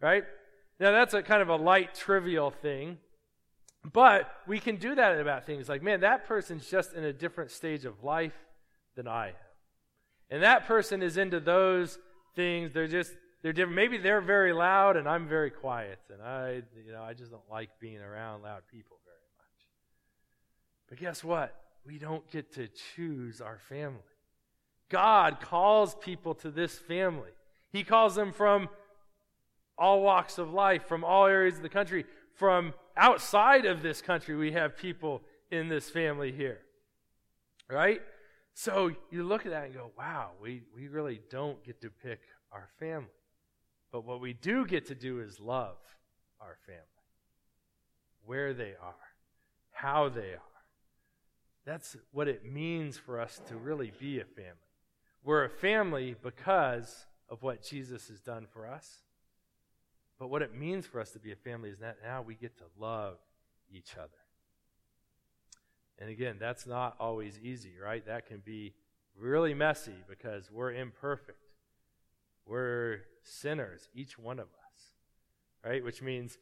Right? 0.00 0.24
Now 0.80 0.90
that's 0.90 1.14
a 1.14 1.22
kind 1.22 1.40
of 1.40 1.50
a 1.50 1.56
light, 1.56 1.94
trivial 1.94 2.50
thing. 2.50 2.98
But 3.92 4.28
we 4.48 4.58
can 4.58 4.76
do 4.76 4.96
that 4.96 5.20
about 5.20 5.46
things 5.46 5.68
like, 5.68 5.84
man, 5.84 6.00
that 6.00 6.26
person's 6.26 6.68
just 6.68 6.94
in 6.94 7.04
a 7.04 7.12
different 7.12 7.52
stage 7.52 7.84
of 7.84 8.02
life 8.02 8.36
than 8.96 9.06
I 9.06 9.28
am. 9.28 9.34
And 10.30 10.42
that 10.42 10.66
person 10.66 11.00
is 11.00 11.16
into 11.16 11.38
those 11.38 11.98
things. 12.34 12.72
They're 12.72 12.88
just 12.88 13.12
they're 13.42 13.52
different. 13.52 13.76
Maybe 13.76 13.98
they're 13.98 14.20
very 14.20 14.52
loud 14.52 14.96
and 14.96 15.08
I'm 15.08 15.28
very 15.28 15.50
quiet, 15.50 15.98
and 16.12 16.22
I, 16.22 16.62
you 16.84 16.92
know, 16.92 17.02
I 17.02 17.12
just 17.12 17.30
don't 17.30 17.50
like 17.50 17.70
being 17.80 17.98
around 17.98 18.42
loud 18.42 18.62
people 18.70 18.98
very 19.04 19.16
much. 19.36 19.66
But 20.88 20.98
guess 20.98 21.24
what? 21.24 21.54
We 21.84 21.98
don't 21.98 22.28
get 22.30 22.52
to 22.54 22.68
choose 22.94 23.40
our 23.40 23.58
family. 23.68 23.98
God 24.88 25.40
calls 25.40 25.96
people 25.96 26.34
to 26.36 26.50
this 26.50 26.78
family. 26.78 27.30
He 27.72 27.82
calls 27.82 28.14
them 28.14 28.32
from 28.32 28.68
all 29.76 30.02
walks 30.02 30.38
of 30.38 30.52
life, 30.52 30.86
from 30.86 31.02
all 31.02 31.26
areas 31.26 31.56
of 31.56 31.62
the 31.62 31.68
country, 31.68 32.04
from 32.34 32.74
outside 32.96 33.64
of 33.64 33.82
this 33.82 34.00
country. 34.00 34.36
We 34.36 34.52
have 34.52 34.76
people 34.76 35.22
in 35.50 35.68
this 35.68 35.90
family 35.90 36.30
here. 36.30 36.60
Right? 37.68 38.02
So 38.54 38.92
you 39.10 39.24
look 39.24 39.46
at 39.46 39.52
that 39.52 39.64
and 39.64 39.74
go, 39.74 39.90
wow, 39.96 40.32
we, 40.40 40.62
we 40.76 40.88
really 40.88 41.20
don't 41.30 41.64
get 41.64 41.80
to 41.80 41.90
pick 41.90 42.20
our 42.52 42.68
family. 42.78 43.08
But 43.92 44.04
what 44.04 44.20
we 44.20 44.32
do 44.32 44.66
get 44.66 44.86
to 44.86 44.94
do 44.94 45.20
is 45.20 45.38
love 45.38 45.76
our 46.40 46.56
family, 46.66 46.80
where 48.24 48.54
they 48.54 48.72
are, 48.82 48.94
how 49.70 50.08
they 50.08 50.32
are. 50.32 50.40
That's 51.64 51.96
what 52.10 52.26
it 52.26 52.44
means 52.44 52.96
for 52.96 53.20
us 53.20 53.40
to 53.48 53.56
really 53.56 53.92
be 54.00 54.18
a 54.18 54.24
family. 54.24 54.56
We're 55.22 55.44
a 55.44 55.50
family 55.50 56.16
because 56.20 57.06
of 57.28 57.42
what 57.42 57.62
Jesus 57.62 58.08
has 58.08 58.20
done 58.20 58.46
for 58.52 58.66
us. 58.66 59.02
But 60.18 60.28
what 60.28 60.42
it 60.42 60.54
means 60.54 60.86
for 60.86 61.00
us 61.00 61.10
to 61.12 61.18
be 61.18 61.32
a 61.32 61.36
family 61.36 61.70
is 61.70 61.78
that 61.78 61.98
now 62.02 62.22
we 62.22 62.34
get 62.34 62.56
to 62.58 62.64
love 62.78 63.18
each 63.70 63.96
other. 63.96 64.08
And 65.98 66.10
again, 66.10 66.36
that's 66.40 66.66
not 66.66 66.96
always 66.98 67.38
easy, 67.38 67.72
right? 67.80 68.04
That 68.06 68.26
can 68.26 68.42
be 68.44 68.74
really 69.16 69.54
messy 69.54 69.94
because 70.08 70.50
we're 70.50 70.72
imperfect. 70.72 71.38
We're 72.46 73.00
sinners, 73.22 73.88
each 73.94 74.18
one 74.18 74.38
of 74.38 74.46
us, 74.46 74.92
right? 75.64 75.84
Which 75.84 76.02
means 76.02 76.38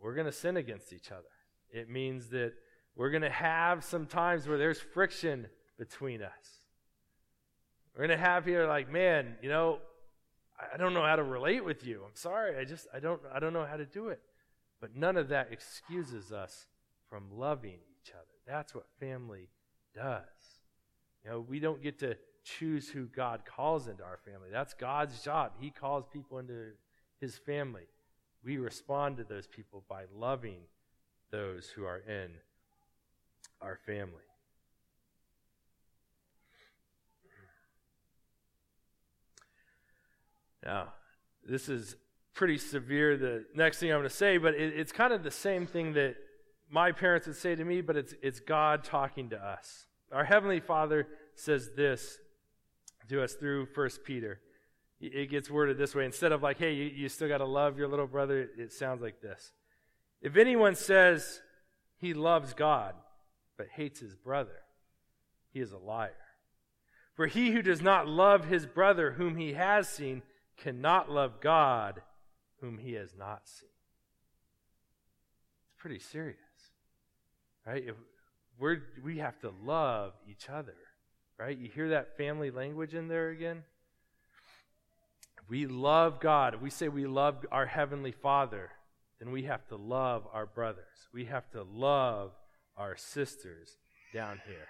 we're 0.00 0.14
going 0.14 0.26
to 0.26 0.32
sin 0.32 0.56
against 0.56 0.92
each 0.92 1.10
other. 1.10 1.22
It 1.70 1.88
means 1.88 2.28
that 2.28 2.52
we're 2.94 3.10
going 3.10 3.22
to 3.22 3.30
have 3.30 3.82
some 3.84 4.06
times 4.06 4.46
where 4.46 4.58
there's 4.58 4.80
friction 4.80 5.46
between 5.78 6.22
us. 6.22 6.64
We're 7.94 8.06
going 8.06 8.18
to 8.18 8.24
have 8.24 8.44
here 8.44 8.66
like, 8.66 8.90
man, 8.90 9.36
you 9.42 9.48
know, 9.48 9.78
I 10.72 10.76
don't 10.76 10.94
know 10.94 11.02
how 11.02 11.16
to 11.16 11.22
relate 11.22 11.64
with 11.64 11.84
you. 11.84 12.02
I'm 12.04 12.14
sorry. 12.14 12.56
I 12.58 12.64
just 12.64 12.86
I 12.94 13.00
don't 13.00 13.20
I 13.32 13.40
don't 13.40 13.52
know 13.52 13.66
how 13.66 13.76
to 13.76 13.86
do 13.86 14.08
it. 14.08 14.20
But 14.80 14.94
none 14.94 15.16
of 15.16 15.28
that 15.28 15.48
excuses 15.50 16.32
us 16.32 16.66
from 17.08 17.24
loving 17.32 17.78
each 18.00 18.12
other. 18.12 18.34
That's 18.46 18.74
what 18.74 18.86
family 19.00 19.48
does. 19.94 20.22
You 21.24 21.30
know, 21.30 21.40
we 21.40 21.58
don't 21.58 21.82
get 21.82 21.98
to 22.00 22.16
choose 22.44 22.88
who 22.88 23.06
God 23.06 23.42
calls 23.44 23.88
into 23.88 24.04
our 24.04 24.18
family. 24.24 24.48
That's 24.52 24.74
God's 24.74 25.22
job. 25.22 25.52
He 25.58 25.70
calls 25.70 26.04
people 26.12 26.38
into 26.38 26.72
his 27.20 27.36
family. 27.36 27.88
We 28.44 28.58
respond 28.58 29.16
to 29.16 29.24
those 29.24 29.46
people 29.46 29.82
by 29.88 30.04
loving 30.14 30.58
those 31.30 31.68
who 31.68 31.84
are 31.84 31.98
in 31.98 32.30
our 33.62 33.78
family. 33.86 34.12
Now, 40.64 40.92
this 41.46 41.68
is 41.68 41.96
pretty 42.34 42.58
severe, 42.58 43.16
the 43.16 43.44
next 43.54 43.78
thing 43.78 43.90
I'm 43.90 43.98
going 43.98 44.08
to 44.08 44.14
say, 44.14 44.38
but 44.38 44.54
it, 44.54 44.74
it's 44.76 44.92
kind 44.92 45.12
of 45.12 45.22
the 45.22 45.30
same 45.30 45.66
thing 45.66 45.92
that 45.94 46.16
my 46.70 46.90
parents 46.92 47.26
would 47.26 47.36
say 47.36 47.54
to 47.54 47.64
me, 47.64 47.80
but 47.80 47.96
it's, 47.96 48.14
it's 48.22 48.40
God 48.40 48.82
talking 48.82 49.30
to 49.30 49.36
us. 49.36 49.86
Our 50.12 50.24
Heavenly 50.24 50.60
Father 50.60 51.06
says 51.34 51.70
this 51.76 52.18
to 53.08 53.22
us 53.22 53.34
through 53.34 53.66
First 53.66 54.04
Peter. 54.04 54.40
It 55.00 55.30
gets 55.30 55.50
worded 55.50 55.76
this 55.76 55.94
way. 55.94 56.04
Instead 56.04 56.32
of 56.32 56.42
like, 56.42 56.58
hey, 56.58 56.72
you, 56.72 56.84
you 56.84 57.08
still 57.08 57.28
got 57.28 57.38
to 57.38 57.44
love 57.44 57.78
your 57.78 57.88
little 57.88 58.06
brother, 58.06 58.48
it 58.56 58.72
sounds 58.72 59.02
like 59.02 59.20
this. 59.20 59.52
If 60.22 60.36
anyone 60.36 60.74
says 60.74 61.42
he 61.98 62.14
loves 62.14 62.54
God 62.54 62.94
but 63.58 63.68
hates 63.68 64.00
his 64.00 64.14
brother, 64.14 64.62
he 65.52 65.60
is 65.60 65.72
a 65.72 65.78
liar. 65.78 66.12
For 67.14 67.26
he 67.26 67.52
who 67.52 67.62
does 67.62 67.82
not 67.82 68.08
love 68.08 68.46
his 68.46 68.66
brother 68.66 69.12
whom 69.12 69.36
he 69.36 69.52
has 69.52 69.88
seen 69.88 70.22
cannot 70.56 71.10
love 71.10 71.40
God 71.40 72.02
whom 72.60 72.78
he 72.78 72.94
has 72.94 73.14
not 73.16 73.46
seen. 73.46 73.68
It's 75.66 75.80
pretty 75.80 75.98
serious, 75.98 76.38
right? 77.66 77.84
If 77.86 77.94
we're, 78.58 78.78
we 79.04 79.18
have 79.18 79.38
to 79.40 79.52
love 79.62 80.14
each 80.28 80.48
other. 80.48 80.76
Right? 81.38 81.56
You 81.56 81.68
hear 81.68 81.90
that 81.90 82.16
family 82.16 82.50
language 82.50 82.94
in 82.94 83.08
there 83.08 83.30
again? 83.30 83.64
we 85.48 85.66
love 85.66 86.20
God, 86.20 86.54
if 86.54 86.60
we 86.60 86.70
say 86.70 86.88
we 86.88 87.06
love 87.06 87.44
our 87.52 87.66
Heavenly 87.66 88.12
Father, 88.12 88.70
then 89.18 89.30
we 89.30 89.44
have 89.44 89.66
to 89.68 89.76
love 89.76 90.26
our 90.32 90.46
brothers. 90.46 91.08
We 91.12 91.26
have 91.26 91.50
to 91.50 91.62
love 91.62 92.32
our 92.76 92.96
sisters 92.96 93.76
down 94.12 94.40
here. 94.46 94.68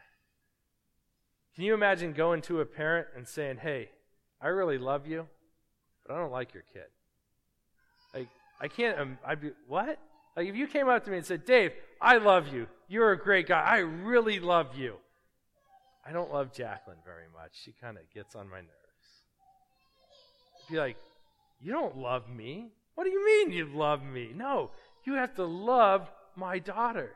Can 1.54 1.64
you 1.64 1.74
imagine 1.74 2.12
going 2.12 2.42
to 2.42 2.60
a 2.60 2.66
parent 2.66 3.08
and 3.16 3.26
saying, 3.26 3.58
Hey, 3.58 3.90
I 4.40 4.48
really 4.48 4.78
love 4.78 5.06
you, 5.06 5.26
but 6.04 6.14
I 6.14 6.18
don't 6.18 6.32
like 6.32 6.52
your 6.52 6.64
kid? 6.72 6.86
Like, 8.12 8.28
I 8.60 8.68
can't, 8.68 8.98
um, 8.98 9.18
I'd 9.24 9.40
be, 9.40 9.52
what? 9.68 9.98
Like 10.36 10.48
if 10.48 10.56
you 10.56 10.66
came 10.66 10.88
up 10.88 11.04
to 11.04 11.10
me 11.10 11.18
and 11.18 11.26
said, 11.26 11.44
Dave, 11.44 11.72
I 12.00 12.16
love 12.16 12.52
you. 12.52 12.66
You're 12.88 13.12
a 13.12 13.18
great 13.18 13.46
guy. 13.46 13.60
I 13.60 13.78
really 13.78 14.40
love 14.40 14.76
you. 14.76 14.96
I 16.06 16.12
don't 16.12 16.32
love 16.32 16.52
Jacqueline 16.52 16.98
very 17.04 17.26
much. 17.32 17.52
She 17.52 17.72
kind 17.72 17.96
of 17.96 18.02
gets 18.12 18.34
on 18.34 18.48
my 18.48 18.58
nerves. 18.58 18.70
I'd 20.68 20.72
be 20.72 20.78
like, 20.78 20.96
You 21.60 21.72
don't 21.72 21.96
love 21.96 22.28
me. 22.28 22.72
What 22.94 23.04
do 23.04 23.10
you 23.10 23.24
mean 23.24 23.52
you 23.52 23.66
love 23.66 24.02
me? 24.02 24.30
No, 24.34 24.70
you 25.04 25.14
have 25.14 25.34
to 25.36 25.44
love 25.44 26.10
my 26.36 26.58
daughter. 26.58 27.12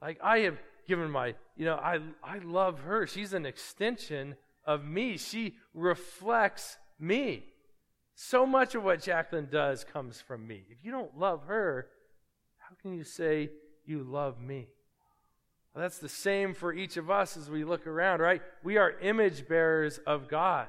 Like 0.00 0.18
I 0.22 0.40
have 0.40 0.58
given 0.86 1.10
my, 1.10 1.34
you 1.56 1.64
know, 1.64 1.76
I, 1.76 2.00
I 2.22 2.38
love 2.38 2.80
her. 2.80 3.06
She's 3.06 3.32
an 3.32 3.46
extension 3.46 4.36
of 4.64 4.84
me. 4.84 5.16
She 5.16 5.56
reflects 5.74 6.78
me. 6.98 7.44
So 8.14 8.46
much 8.46 8.74
of 8.74 8.84
what 8.84 9.02
Jacqueline 9.02 9.48
does 9.50 9.84
comes 9.84 10.20
from 10.20 10.46
me. 10.46 10.64
If 10.70 10.84
you 10.84 10.92
don't 10.92 11.18
love 11.18 11.44
her, 11.46 11.88
how 12.58 12.74
can 12.80 12.94
you 12.94 13.04
say 13.04 13.50
you 13.84 14.02
love 14.02 14.40
me? 14.40 14.68
Well, 15.74 15.82
that's 15.82 15.98
the 15.98 16.08
same 16.08 16.54
for 16.54 16.72
each 16.72 16.96
of 16.96 17.10
us 17.10 17.36
as 17.36 17.48
we 17.50 17.64
look 17.64 17.86
around, 17.86 18.20
right? 18.20 18.42
We 18.62 18.76
are 18.76 18.98
image 19.00 19.48
bearers 19.48 19.98
of 20.06 20.28
God. 20.28 20.68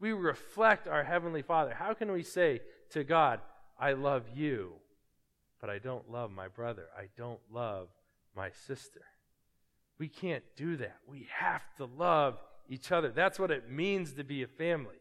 We 0.00 0.12
reflect 0.12 0.88
our 0.88 1.04
Heavenly 1.04 1.42
Father. 1.42 1.74
How 1.74 1.94
can 1.94 2.10
we 2.10 2.22
say 2.22 2.60
to 2.90 3.04
God, 3.04 3.40
I 3.78 3.92
love 3.92 4.24
you, 4.34 4.72
but 5.60 5.70
I 5.70 5.78
don't 5.78 6.10
love 6.10 6.30
my 6.30 6.48
brother? 6.48 6.86
I 6.96 7.06
don't 7.16 7.40
love 7.52 7.88
my 8.34 8.50
sister. 8.66 9.02
We 9.98 10.08
can't 10.08 10.44
do 10.56 10.76
that. 10.76 10.96
We 11.06 11.28
have 11.32 11.62
to 11.76 11.84
love 11.84 12.38
each 12.68 12.92
other. 12.92 13.10
That's 13.10 13.38
what 13.38 13.50
it 13.50 13.70
means 13.70 14.12
to 14.14 14.24
be 14.24 14.42
a 14.42 14.48
family. 14.48 15.00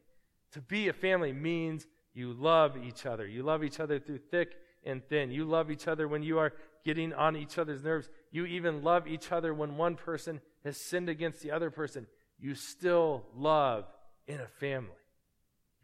To 0.53 0.61
be 0.61 0.87
a 0.87 0.93
family 0.93 1.33
means 1.33 1.85
you 2.13 2.33
love 2.33 2.77
each 2.77 3.05
other. 3.05 3.27
You 3.27 3.43
love 3.43 3.63
each 3.63 3.79
other 3.79 3.99
through 3.99 4.19
thick 4.31 4.55
and 4.83 5.07
thin. 5.07 5.29
You 5.31 5.45
love 5.45 5.69
each 5.69 5.87
other 5.87 6.07
when 6.07 6.23
you 6.23 6.39
are 6.39 6.53
getting 6.87 7.11
on 7.13 7.35
each 7.35 7.57
other's 7.57 7.83
nerves. 7.83 8.09
You 8.31 8.45
even 8.45 8.81
love 8.81 9.09
each 9.09 9.33
other 9.33 9.53
when 9.53 9.75
one 9.75 9.95
person 9.95 10.39
has 10.63 10.77
sinned 10.77 11.09
against 11.09 11.41
the 11.41 11.51
other 11.51 11.69
person. 11.69 12.07
You 12.39 12.55
still 12.55 13.25
love 13.35 13.83
in 14.25 14.39
a 14.39 14.47
family. 14.47 14.87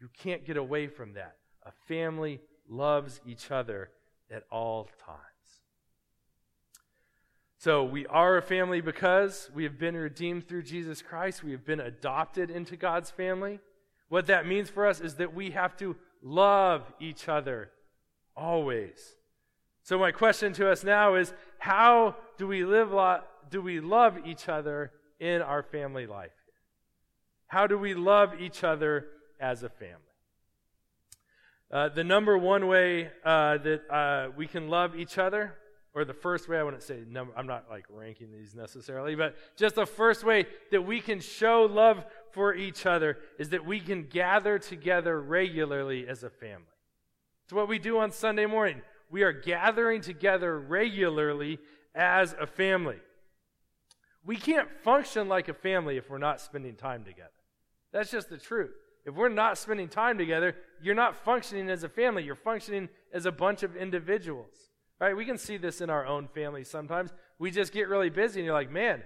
You 0.00 0.08
can't 0.16 0.46
get 0.46 0.56
away 0.56 0.86
from 0.86 1.12
that. 1.12 1.36
A 1.62 1.72
family 1.88 2.40
loves 2.66 3.20
each 3.26 3.50
other 3.50 3.90
at 4.30 4.44
all 4.50 4.88
times. 5.04 5.20
So 7.58 7.84
we 7.84 8.06
are 8.06 8.38
a 8.38 8.42
family 8.42 8.80
because 8.80 9.50
we 9.54 9.64
have 9.64 9.78
been 9.78 9.96
redeemed 9.96 10.48
through 10.48 10.62
Jesus 10.62 11.02
Christ. 11.02 11.44
We 11.44 11.52
have 11.52 11.66
been 11.66 11.80
adopted 11.80 12.50
into 12.50 12.76
God's 12.76 13.10
family. 13.10 13.60
What 14.08 14.24
that 14.28 14.46
means 14.46 14.70
for 14.70 14.86
us 14.86 15.02
is 15.02 15.16
that 15.16 15.34
we 15.34 15.50
have 15.50 15.76
to 15.76 15.96
love 16.22 16.90
each 16.98 17.28
other 17.28 17.68
always. 18.34 19.16
So 19.84 19.98
my 19.98 20.12
question 20.12 20.54
to 20.54 20.70
us 20.70 20.82
now 20.82 21.14
is 21.14 21.34
how 21.58 22.16
do 22.38 22.46
we 22.46 22.64
live 22.64 22.90
do 23.50 23.60
we 23.60 23.80
love 23.80 24.16
each 24.24 24.48
other 24.48 24.90
in 25.20 25.42
our 25.42 25.62
family 25.62 26.06
life? 26.06 26.32
How 27.48 27.66
do 27.66 27.78
we 27.78 27.92
love 27.92 28.40
each 28.40 28.64
other 28.64 29.06
as 29.38 29.62
a 29.62 29.68
family? 29.68 30.00
Uh, 31.70 31.90
the 31.90 32.02
number 32.02 32.38
one 32.38 32.66
way 32.66 33.10
uh, 33.26 33.58
that 33.58 33.82
uh, 33.90 34.30
we 34.34 34.46
can 34.46 34.68
love 34.68 34.96
each 34.96 35.18
other 35.18 35.54
or 35.92 36.06
the 36.06 36.14
first 36.14 36.48
way, 36.48 36.58
I 36.58 36.62
wouldn't 36.62 36.82
say 36.82 37.04
number, 37.06 37.34
I'm 37.36 37.46
not 37.46 37.66
like 37.68 37.84
ranking 37.90 38.32
these 38.32 38.54
necessarily, 38.54 39.14
but 39.14 39.36
just 39.54 39.74
the 39.74 39.86
first 39.86 40.24
way 40.24 40.46
that 40.70 40.80
we 40.80 41.00
can 41.00 41.20
show 41.20 41.68
love 41.70 42.04
for 42.32 42.54
each 42.54 42.86
other 42.86 43.18
is 43.38 43.50
that 43.50 43.66
we 43.66 43.80
can 43.80 44.04
gather 44.04 44.58
together 44.58 45.20
regularly 45.20 46.08
as 46.08 46.24
a 46.24 46.30
family. 46.30 46.64
It's 47.44 47.52
what 47.52 47.68
we 47.68 47.78
do 47.78 47.98
on 47.98 48.10
Sunday 48.12 48.46
morning. 48.46 48.80
We 49.10 49.22
are 49.22 49.32
gathering 49.32 50.00
together 50.00 50.58
regularly 50.58 51.58
as 51.94 52.34
a 52.38 52.46
family. 52.46 52.98
We 54.24 54.36
can't 54.36 54.68
function 54.82 55.28
like 55.28 55.48
a 55.48 55.54
family 55.54 55.96
if 55.96 56.08
we're 56.08 56.18
not 56.18 56.40
spending 56.40 56.76
time 56.76 57.04
together. 57.04 57.30
That's 57.92 58.10
just 58.10 58.30
the 58.30 58.38
truth. 58.38 58.72
If 59.04 59.14
we're 59.14 59.28
not 59.28 59.58
spending 59.58 59.88
time 59.88 60.16
together, 60.16 60.56
you're 60.82 60.94
not 60.94 61.24
functioning 61.24 61.68
as 61.68 61.84
a 61.84 61.88
family. 61.88 62.24
You're 62.24 62.34
functioning 62.34 62.88
as 63.12 63.26
a 63.26 63.32
bunch 63.32 63.62
of 63.62 63.76
individuals. 63.76 64.54
Right? 64.98 65.16
We 65.16 65.26
can 65.26 65.36
see 65.36 65.58
this 65.58 65.80
in 65.80 65.90
our 65.90 66.06
own 66.06 66.28
family 66.28 66.64
sometimes. 66.64 67.12
We 67.38 67.50
just 67.50 67.72
get 67.72 67.88
really 67.88 68.10
busy 68.10 68.40
and 68.40 68.46
you're 68.46 68.54
like, 68.54 68.70
man, 68.70 69.02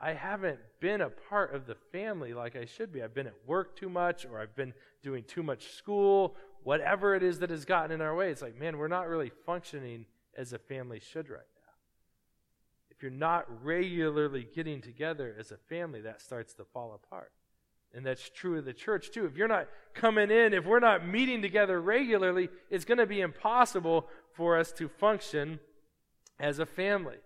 I 0.00 0.14
haven't 0.14 0.58
been 0.80 1.00
a 1.00 1.10
part 1.10 1.54
of 1.54 1.66
the 1.66 1.76
family 1.92 2.32
like 2.32 2.56
I 2.56 2.64
should 2.64 2.92
be. 2.92 3.02
I've 3.02 3.14
been 3.14 3.26
at 3.26 3.36
work 3.46 3.76
too 3.76 3.88
much 3.88 4.24
or 4.24 4.40
I've 4.40 4.56
been 4.56 4.72
doing 5.02 5.24
too 5.24 5.42
much 5.42 5.74
school, 5.74 6.36
whatever 6.64 7.14
it 7.14 7.22
is 7.22 7.40
that 7.40 7.50
has 7.50 7.64
gotten 7.64 7.92
in 7.92 8.00
our 8.00 8.14
way. 8.14 8.30
It's 8.30 8.42
like, 8.42 8.58
man, 8.58 8.78
we're 8.78 8.88
not 8.88 9.08
really 9.08 9.30
functioning 9.46 10.06
as 10.36 10.52
a 10.52 10.58
family 10.58 11.00
should 11.00 11.28
right 11.28 11.38
now. 11.38 11.72
If 12.90 13.02
you're 13.02 13.10
not 13.10 13.46
regularly 13.64 14.46
getting 14.54 14.80
together 14.80 15.34
as 15.38 15.50
a 15.50 15.56
family, 15.56 16.00
that 16.02 16.20
starts 16.20 16.54
to 16.54 16.64
fall 16.64 16.94
apart. 16.94 17.32
And 17.94 18.06
that's 18.06 18.30
true 18.30 18.58
of 18.58 18.64
the 18.64 18.72
church 18.72 19.10
too. 19.10 19.26
If 19.26 19.36
you're 19.36 19.48
not 19.48 19.68
coming 19.92 20.30
in, 20.30 20.54
if 20.54 20.64
we're 20.64 20.80
not 20.80 21.06
meeting 21.06 21.42
together 21.42 21.80
regularly, 21.80 22.48
it's 22.70 22.84
going 22.84 22.98
to 22.98 23.06
be 23.06 23.20
impossible 23.20 24.08
for 24.34 24.58
us 24.58 24.72
to 24.72 24.88
function 24.88 25.60
as 26.40 26.58
a 26.58 26.66
family. 26.66 27.16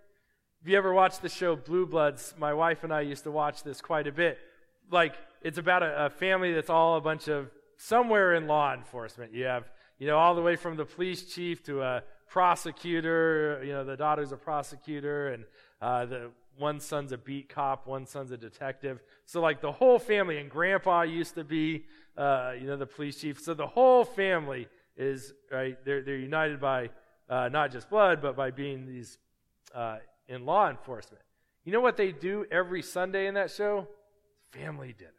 If 0.62 0.68
you 0.68 0.76
ever 0.76 0.92
watched 0.92 1.22
the 1.22 1.28
show 1.28 1.54
Blue 1.54 1.86
Bloods, 1.86 2.34
my 2.36 2.52
wife 2.52 2.82
and 2.82 2.92
I 2.92 3.02
used 3.02 3.22
to 3.24 3.30
watch 3.30 3.62
this 3.62 3.80
quite 3.80 4.08
a 4.08 4.12
bit. 4.12 4.38
Like, 4.90 5.14
it's 5.42 5.58
about 5.58 5.84
a, 5.84 6.06
a 6.06 6.10
family 6.10 6.52
that's 6.52 6.70
all 6.70 6.96
a 6.96 7.00
bunch 7.00 7.28
of 7.28 7.50
somewhere 7.76 8.34
in 8.34 8.46
law 8.46 8.74
enforcement. 8.74 9.32
You 9.32 9.44
have, 9.44 9.70
you 9.98 10.06
know, 10.06 10.18
all 10.18 10.34
the 10.34 10.42
way 10.42 10.56
from 10.56 10.76
the 10.76 10.84
police 10.84 11.22
chief 11.24 11.62
to 11.64 11.82
a 11.82 12.02
prosecutor, 12.28 13.62
you 13.64 13.72
know, 13.72 13.84
the 13.84 13.96
daughter's 13.96 14.32
a 14.32 14.36
prosecutor, 14.36 15.28
and 15.28 15.44
uh, 15.80 16.06
the 16.06 16.30
one 16.58 16.80
son's 16.80 17.12
a 17.12 17.18
beat 17.18 17.48
cop, 17.48 17.86
one 17.86 18.06
son's 18.06 18.30
a 18.30 18.36
detective. 18.36 19.02
So, 19.26 19.40
like, 19.40 19.60
the 19.60 19.72
whole 19.72 19.98
family, 19.98 20.38
and 20.38 20.50
grandpa 20.50 21.02
used 21.02 21.34
to 21.34 21.44
be, 21.44 21.84
uh, 22.16 22.52
you 22.58 22.66
know, 22.66 22.76
the 22.76 22.86
police 22.86 23.20
chief. 23.20 23.40
So, 23.40 23.54
the 23.54 23.66
whole 23.66 24.04
family 24.04 24.68
is, 24.96 25.34
right, 25.50 25.76
they're, 25.84 26.02
they're 26.02 26.16
united 26.16 26.60
by 26.60 26.90
uh, 27.28 27.48
not 27.48 27.72
just 27.72 27.90
blood, 27.90 28.22
but 28.22 28.36
by 28.36 28.50
being 28.50 28.86
these 28.86 29.18
uh, 29.74 29.98
in 30.28 30.46
law 30.46 30.70
enforcement. 30.70 31.22
You 31.64 31.72
know 31.72 31.80
what 31.80 31.96
they 31.96 32.12
do 32.12 32.46
every 32.50 32.82
Sunday 32.82 33.26
in 33.26 33.34
that 33.34 33.50
show? 33.50 33.88
Family 34.52 34.94
dinner. 34.96 35.12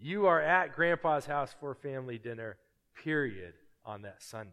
You 0.00 0.26
are 0.26 0.40
at 0.40 0.74
grandpa's 0.74 1.26
house 1.26 1.54
for 1.58 1.74
family 1.74 2.18
dinner, 2.18 2.56
period, 3.02 3.54
on 3.84 4.02
that 4.02 4.22
Sunday. 4.22 4.52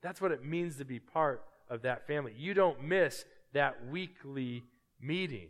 That's 0.00 0.20
what 0.20 0.32
it 0.32 0.44
means 0.44 0.76
to 0.76 0.84
be 0.84 0.98
part 0.98 1.44
of 1.68 1.82
that 1.82 2.06
family. 2.06 2.34
You 2.36 2.54
don't 2.54 2.82
miss 2.82 3.24
that 3.52 3.86
weekly 3.90 4.64
meeting. 5.00 5.48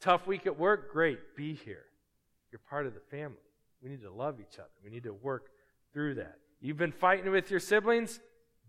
Tough 0.00 0.26
week 0.26 0.46
at 0.46 0.58
work? 0.58 0.92
Great, 0.92 1.36
be 1.36 1.54
here. 1.54 1.84
You're 2.50 2.60
part 2.68 2.86
of 2.86 2.94
the 2.94 3.00
family. 3.00 3.36
We 3.82 3.88
need 3.88 4.02
to 4.02 4.12
love 4.12 4.38
each 4.40 4.58
other. 4.58 4.68
We 4.84 4.90
need 4.90 5.04
to 5.04 5.14
work 5.14 5.46
through 5.92 6.14
that. 6.16 6.36
You've 6.60 6.76
been 6.76 6.92
fighting 6.92 7.30
with 7.30 7.50
your 7.50 7.60
siblings? 7.60 8.20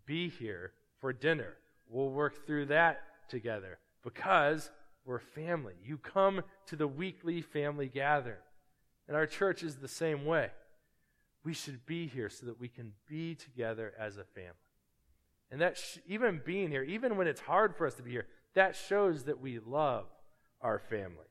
Be 0.06 0.30
here 0.30 0.72
for 1.00 1.12
dinner. 1.12 1.56
We'll 1.90 2.10
work 2.10 2.46
through 2.46 2.68
that 2.68 3.02
together 3.30 3.78
because 4.04 4.72
we're 5.06 5.20
family. 5.20 5.74
You 5.84 5.98
come 5.98 6.42
to 6.68 6.76
the 6.76 6.88
weekly 6.88 7.42
family 7.42 7.88
gathering. 7.88 8.38
And 9.08 9.18
our 9.18 9.26
church 9.26 9.64
is 9.64 9.76
the 9.76 9.88
same 9.88 10.26
way. 10.26 10.50
We 11.44 11.54
should 11.54 11.86
be 11.86 12.08
here 12.08 12.30
so 12.30 12.46
that 12.46 12.60
we 12.60 12.70
can 12.70 12.94
be 13.08 13.36
together 13.36 13.94
as 14.00 14.18
a 14.18 14.24
family. 14.24 14.52
And 15.52 15.62
that 15.62 15.78
sh- 15.78 15.98
even 16.08 16.42
being 16.44 16.70
here, 16.70 16.84
even 16.84 17.18
when 17.18 17.28
it's 17.28 17.42
hard 17.42 17.76
for 17.76 17.86
us 17.86 17.96
to 17.96 18.04
be 18.04 18.12
here, 18.12 18.28
that 18.56 18.76
shows 18.76 19.24
that 19.24 19.40
we 19.40 19.60
love 19.60 20.06
our 20.62 20.80
family. 20.80 21.28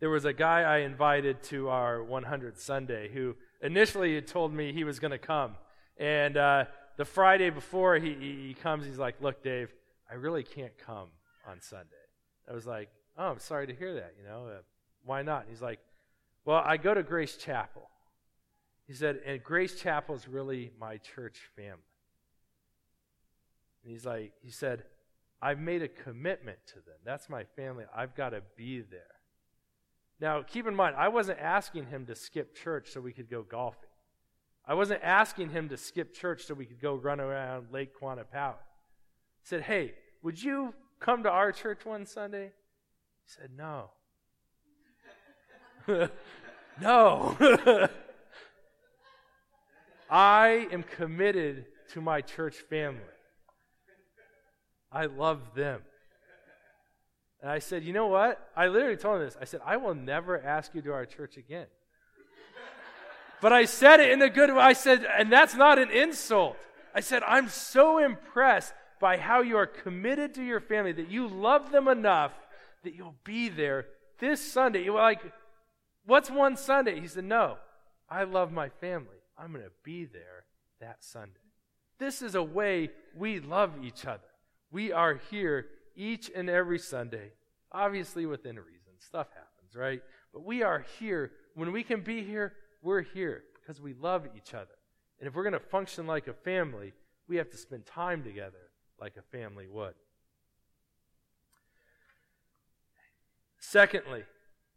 There 0.00 0.10
was 0.10 0.24
a 0.24 0.32
guy 0.32 0.62
I 0.62 0.78
invited 0.78 1.42
to 1.44 1.68
our 1.68 1.98
100th 1.98 2.58
Sunday 2.58 3.10
who 3.12 3.36
initially 3.62 4.14
had 4.14 4.26
told 4.26 4.52
me 4.52 4.72
he 4.72 4.84
was 4.84 4.98
going 4.98 5.12
to 5.12 5.18
come. 5.18 5.56
And 5.96 6.36
uh, 6.36 6.64
the 6.96 7.04
Friday 7.04 7.50
before 7.50 7.96
he, 7.96 8.14
he 8.14 8.56
comes, 8.60 8.86
he's 8.86 8.98
like, 8.98 9.16
Look, 9.20 9.42
Dave, 9.42 9.72
I 10.10 10.14
really 10.14 10.42
can't 10.42 10.76
come 10.78 11.08
on 11.48 11.60
Sunday. 11.60 11.88
I 12.48 12.52
was 12.52 12.66
like, 12.66 12.90
Oh, 13.16 13.30
I'm 13.30 13.38
sorry 13.38 13.66
to 13.66 13.74
hear 13.74 13.94
that. 13.94 14.14
You 14.18 14.26
know, 14.28 14.46
uh, 14.46 14.60
why 15.04 15.22
not? 15.22 15.42
And 15.42 15.50
he's 15.50 15.62
like, 15.62 15.80
Well, 16.44 16.62
I 16.64 16.76
go 16.76 16.94
to 16.94 17.02
Grace 17.02 17.36
Chapel. 17.36 17.88
He 18.86 18.92
said, 18.92 19.20
And 19.24 19.42
Grace 19.42 19.80
Chapel 19.80 20.14
is 20.14 20.28
really 20.28 20.70
my 20.78 20.98
church 20.98 21.38
family. 21.56 21.80
And 23.82 23.92
he's 23.92 24.04
like, 24.04 24.32
He 24.42 24.50
said, 24.50 24.84
I've 25.40 25.58
made 25.58 25.82
a 25.82 25.88
commitment 25.88 26.58
to 26.68 26.74
them. 26.74 26.96
That's 27.04 27.28
my 27.28 27.44
family. 27.44 27.84
I've 27.94 28.14
got 28.14 28.30
to 28.30 28.42
be 28.56 28.80
there. 28.80 29.02
Now, 30.20 30.42
keep 30.42 30.66
in 30.66 30.74
mind, 30.74 30.96
I 30.96 31.08
wasn't 31.08 31.38
asking 31.38 31.86
him 31.86 32.06
to 32.06 32.14
skip 32.14 32.54
church 32.54 32.90
so 32.92 33.00
we 33.00 33.12
could 33.12 33.28
go 33.28 33.42
golfing. 33.42 33.90
I 34.66 34.74
wasn't 34.74 35.02
asking 35.02 35.50
him 35.50 35.68
to 35.68 35.76
skip 35.76 36.14
church 36.14 36.44
so 36.44 36.54
we 36.54 36.64
could 36.64 36.80
go 36.80 36.94
run 36.94 37.20
around 37.20 37.66
Lake 37.72 37.90
Quannapowitt. 38.00 38.54
I 38.54 39.42
said, 39.42 39.62
Hey, 39.62 39.94
would 40.22 40.42
you 40.42 40.72
come 41.00 41.22
to 41.24 41.30
our 41.30 41.52
church 41.52 41.84
one 41.84 42.06
Sunday? 42.06 42.46
He 42.46 43.26
said, 43.26 43.50
No. 43.54 43.90
no. 46.80 47.36
I 50.10 50.68
am 50.70 50.82
committed 50.82 51.66
to 51.92 52.00
my 52.00 52.20
church 52.20 52.56
family. 52.70 53.00
I 54.92 55.06
love 55.06 55.54
them. 55.54 55.82
And 57.42 57.50
I 57.50 57.58
said, 57.58 57.84
You 57.84 57.92
know 57.92 58.06
what? 58.06 58.40
I 58.56 58.68
literally 58.68 58.96
told 58.96 59.20
him 59.20 59.26
this. 59.26 59.36
I 59.40 59.44
said, 59.44 59.60
I 59.64 59.76
will 59.76 59.94
never 59.94 60.40
ask 60.40 60.74
you 60.74 60.82
to 60.82 60.92
our 60.92 61.04
church 61.04 61.36
again. 61.36 61.66
but 63.40 63.52
I 63.52 63.64
said 63.64 64.00
it 64.00 64.12
in 64.12 64.22
a 64.22 64.30
good 64.30 64.50
way. 64.50 64.60
I 64.60 64.72
said, 64.72 65.04
and 65.04 65.30
that's 65.30 65.54
not 65.54 65.78
an 65.78 65.90
insult. 65.90 66.56
I 66.94 67.00
said, 67.00 67.22
I'm 67.26 67.48
so 67.48 67.98
impressed 67.98 68.72
by 69.00 69.16
how 69.16 69.42
you 69.42 69.56
are 69.56 69.66
committed 69.66 70.34
to 70.36 70.42
your 70.44 70.60
family, 70.60 70.92
that 70.92 71.10
you 71.10 71.26
love 71.26 71.72
them 71.72 71.88
enough 71.88 72.32
that 72.84 72.94
you'll 72.94 73.16
be 73.24 73.48
there 73.48 73.86
this 74.20 74.40
Sunday. 74.40 74.84
You're 74.84 74.94
like, 74.94 75.20
what's 76.06 76.30
one 76.30 76.56
Sunday? 76.56 77.00
He 77.00 77.08
said, 77.08 77.24
No, 77.24 77.56
I 78.08 78.24
love 78.24 78.52
my 78.52 78.68
family. 78.68 79.08
I'm 79.38 79.52
going 79.52 79.64
to 79.64 79.70
be 79.82 80.04
there 80.04 80.44
that 80.80 81.02
Sunday. 81.02 81.32
This 81.98 82.22
is 82.22 82.34
a 82.34 82.42
way 82.42 82.90
we 83.16 83.40
love 83.40 83.72
each 83.82 84.06
other. 84.06 84.22
We 84.70 84.92
are 84.92 85.20
here 85.30 85.66
each 85.96 86.30
and 86.34 86.50
every 86.50 86.78
Sunday, 86.78 87.32
obviously 87.72 88.26
within 88.26 88.56
reason. 88.56 88.92
Stuff 88.98 89.28
happens, 89.28 89.76
right? 89.76 90.02
But 90.32 90.44
we 90.44 90.62
are 90.62 90.84
here. 90.98 91.32
When 91.54 91.72
we 91.72 91.82
can 91.82 92.00
be 92.00 92.24
here, 92.24 92.52
we're 92.82 93.02
here 93.02 93.44
because 93.60 93.80
we 93.80 93.94
love 93.94 94.26
each 94.36 94.54
other. 94.54 94.74
And 95.18 95.28
if 95.28 95.34
we're 95.34 95.44
going 95.44 95.52
to 95.52 95.60
function 95.60 96.06
like 96.06 96.26
a 96.26 96.32
family, 96.32 96.92
we 97.28 97.36
have 97.36 97.50
to 97.50 97.56
spend 97.56 97.86
time 97.86 98.22
together 98.22 98.70
like 99.00 99.16
a 99.16 99.36
family 99.36 99.66
would. 99.68 99.94
Secondly, 103.58 104.24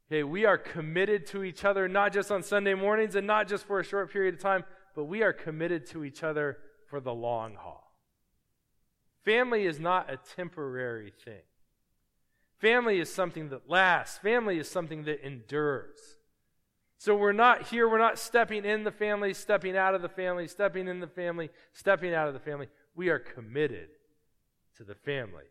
okay, 0.08 0.24
we 0.24 0.46
are 0.46 0.58
committed 0.58 1.26
to 1.28 1.43
each 1.43 1.65
other 1.65 1.88
not 1.88 2.13
just 2.13 2.32
on 2.32 2.43
Sunday 2.43 2.74
mornings 2.74 3.15
and 3.15 3.28
not 3.28 3.48
just 3.48 3.65
for 3.65 3.80
a 3.80 3.84
short 3.84 4.12
period 4.12 4.36
of 4.36 4.41
time, 4.41 4.63
but 4.96 5.06
we 5.06 5.22
are 5.22 5.34
committed 5.34 5.86
to 5.88 6.04
each 6.04 6.24
other 6.24 6.58
for 6.88 7.00
the 7.00 7.13
long 7.13 7.56
haul. 7.56 7.91
Family 9.24 9.65
is 9.65 9.80
not 9.80 10.12
a 10.12 10.17
temporary 10.36 11.12
thing. 11.24 11.41
Family 12.60 13.00
is 13.00 13.13
something 13.13 13.50
that 13.50 13.70
lasts. 13.70 14.17
Family 14.17 14.58
is 14.58 14.70
something 14.70 15.04
that 15.04 15.26
endures. 15.26 16.17
So 16.98 17.15
we're 17.15 17.32
not 17.32 17.67
here, 17.67 17.88
we're 17.88 18.00
not 18.00 18.17
stepping 18.17 18.65
in 18.65 18.84
the 18.84 18.91
family, 18.91 19.34
stepping 19.34 19.78
out 19.78 19.93
of 19.93 20.02
the 20.02 20.10
family, 20.10 20.48
stepping 20.48 20.88
in 20.88 21.00
the 21.00 21.08
family, 21.08 21.50
stepping 21.74 22.13
out 22.13 22.28
of 22.28 22.34
the 22.34 22.39
family. 22.39 22.67
We 22.96 23.10
are 23.10 23.20
committed 23.20 23.89
to 24.78 24.84
the 24.84 24.96
family 24.96 25.43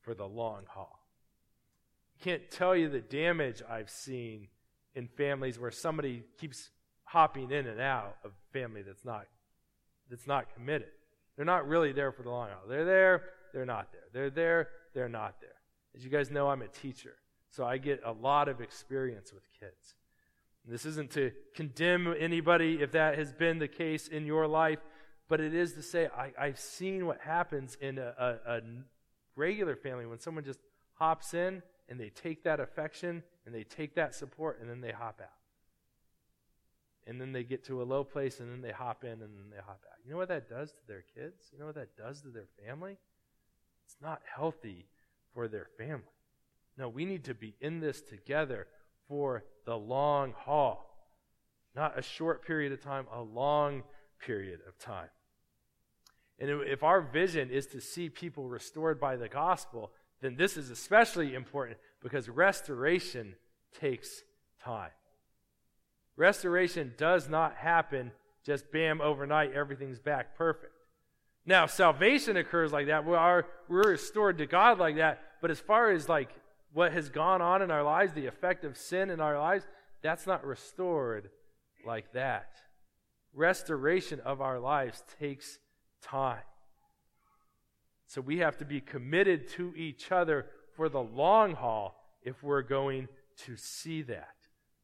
for 0.00 0.14
the 0.14 0.26
long 0.26 0.64
haul. 0.68 0.97
Can't 2.22 2.50
tell 2.50 2.74
you 2.74 2.88
the 2.88 3.00
damage 3.00 3.62
I've 3.68 3.90
seen 3.90 4.48
in 4.94 5.06
families 5.06 5.58
where 5.58 5.70
somebody 5.70 6.24
keeps 6.40 6.70
hopping 7.04 7.50
in 7.50 7.66
and 7.66 7.80
out 7.80 8.16
of 8.24 8.32
family 8.52 8.82
that's 8.82 9.04
not 9.04 9.26
that's 10.10 10.26
not 10.26 10.52
committed. 10.54 10.88
They're 11.36 11.44
not 11.44 11.68
really 11.68 11.92
there 11.92 12.12
for 12.12 12.22
the 12.22 12.30
long 12.30 12.48
haul. 12.48 12.68
They're 12.68 12.84
there, 12.84 13.22
they're 13.52 13.66
not 13.66 13.92
there. 13.92 14.02
They're 14.12 14.30
there, 14.30 14.68
they're 14.94 15.08
not 15.08 15.40
there. 15.40 15.50
As 15.94 16.02
you 16.02 16.10
guys 16.10 16.30
know, 16.30 16.48
I'm 16.48 16.62
a 16.62 16.68
teacher, 16.68 17.14
so 17.50 17.64
I 17.64 17.78
get 17.78 18.00
a 18.04 18.12
lot 18.12 18.48
of 18.48 18.60
experience 18.60 19.32
with 19.32 19.42
kids. 19.60 19.94
This 20.66 20.84
isn't 20.84 21.10
to 21.12 21.30
condemn 21.54 22.14
anybody 22.18 22.82
if 22.82 22.92
that 22.92 23.16
has 23.16 23.32
been 23.32 23.58
the 23.58 23.68
case 23.68 24.08
in 24.08 24.26
your 24.26 24.46
life, 24.46 24.80
but 25.28 25.40
it 25.40 25.54
is 25.54 25.74
to 25.74 25.82
say 25.82 26.08
I, 26.14 26.46
have 26.46 26.58
seen 26.58 27.06
what 27.06 27.20
happens 27.20 27.76
in 27.80 27.98
a, 27.98 28.14
a, 28.18 28.56
a 28.56 28.60
regular 29.36 29.76
family 29.76 30.06
when 30.06 30.18
someone 30.18 30.44
just 30.44 30.58
hops 30.94 31.32
in 31.32 31.62
and 31.88 31.98
they 31.98 32.10
take 32.10 32.44
that 32.44 32.60
affection 32.60 33.22
and 33.46 33.54
they 33.54 33.64
take 33.64 33.94
that 33.94 34.14
support 34.14 34.60
and 34.60 34.68
then 34.68 34.80
they 34.80 34.92
hop 34.92 35.20
out. 35.22 35.28
And 37.06 37.20
then 37.20 37.32
they 37.32 37.42
get 37.42 37.64
to 37.64 37.80
a 37.80 37.84
low 37.84 38.04
place 38.04 38.40
and 38.40 38.50
then 38.52 38.60
they 38.60 38.72
hop 38.72 39.04
in 39.04 39.12
and 39.12 39.20
then 39.20 39.50
they 39.50 39.56
hop 39.56 39.80
out. 39.90 39.96
You 40.04 40.10
know 40.12 40.18
what 40.18 40.28
that 40.28 40.48
does 40.48 40.72
to 40.72 40.86
their 40.86 41.04
kids? 41.14 41.44
You 41.52 41.58
know 41.58 41.66
what 41.66 41.76
that 41.76 41.96
does 41.96 42.20
to 42.22 42.28
their 42.28 42.48
family? 42.66 42.98
It's 43.86 43.96
not 44.02 44.20
healthy 44.34 44.86
for 45.32 45.48
their 45.48 45.68
family. 45.78 46.02
No, 46.76 46.88
we 46.88 47.06
need 47.06 47.24
to 47.24 47.34
be 47.34 47.54
in 47.60 47.80
this 47.80 48.02
together 48.02 48.66
for 49.08 49.44
the 49.64 49.76
long 49.76 50.34
haul. 50.36 50.84
Not 51.74 51.98
a 51.98 52.02
short 52.02 52.46
period 52.46 52.72
of 52.72 52.82
time, 52.82 53.06
a 53.12 53.22
long 53.22 53.82
period 54.18 54.60
of 54.68 54.78
time. 54.78 55.08
And 56.38 56.50
if 56.50 56.82
our 56.82 57.00
vision 57.00 57.50
is 57.50 57.66
to 57.68 57.80
see 57.80 58.08
people 58.08 58.48
restored 58.48 59.00
by 59.00 59.16
the 59.16 59.28
gospel, 59.28 59.92
then 60.20 60.36
this 60.36 60.56
is 60.56 60.70
especially 60.70 61.34
important 61.34 61.78
because 62.02 62.28
restoration 62.28 63.34
takes 63.78 64.22
time. 64.62 64.90
Restoration 66.16 66.94
does 66.96 67.28
not 67.28 67.56
happen 67.56 68.12
just 68.44 68.70
bam 68.72 69.00
overnight, 69.00 69.52
everything's 69.52 69.98
back 69.98 70.36
perfect. 70.36 70.72
Now, 71.44 71.66
salvation 71.66 72.36
occurs 72.36 72.72
like 72.72 72.88
that. 72.88 73.06
We 73.06 73.14
are, 73.14 73.46
we're 73.68 73.90
restored 73.90 74.38
to 74.38 74.46
God 74.46 74.78
like 74.78 74.96
that. 74.96 75.22
But 75.40 75.50
as 75.50 75.60
far 75.60 75.90
as 75.90 76.08
like 76.08 76.30
what 76.72 76.92
has 76.92 77.08
gone 77.08 77.40
on 77.40 77.62
in 77.62 77.70
our 77.70 77.82
lives, 77.82 78.12
the 78.12 78.26
effect 78.26 78.64
of 78.64 78.76
sin 78.76 79.10
in 79.10 79.20
our 79.20 79.38
lives, 79.38 79.66
that's 80.02 80.26
not 80.26 80.44
restored 80.44 81.30
like 81.86 82.12
that. 82.12 82.56
Restoration 83.32 84.20
of 84.20 84.40
our 84.40 84.58
lives 84.58 85.02
takes 85.18 85.58
time. 86.02 86.42
So 88.08 88.22
we 88.22 88.38
have 88.38 88.56
to 88.56 88.64
be 88.64 88.80
committed 88.80 89.48
to 89.50 89.74
each 89.76 90.10
other 90.10 90.46
for 90.74 90.88
the 90.88 91.02
long 91.02 91.54
haul 91.54 91.94
if 92.22 92.42
we're 92.42 92.62
going 92.62 93.06
to 93.44 93.56
see 93.56 94.00
that. 94.02 94.34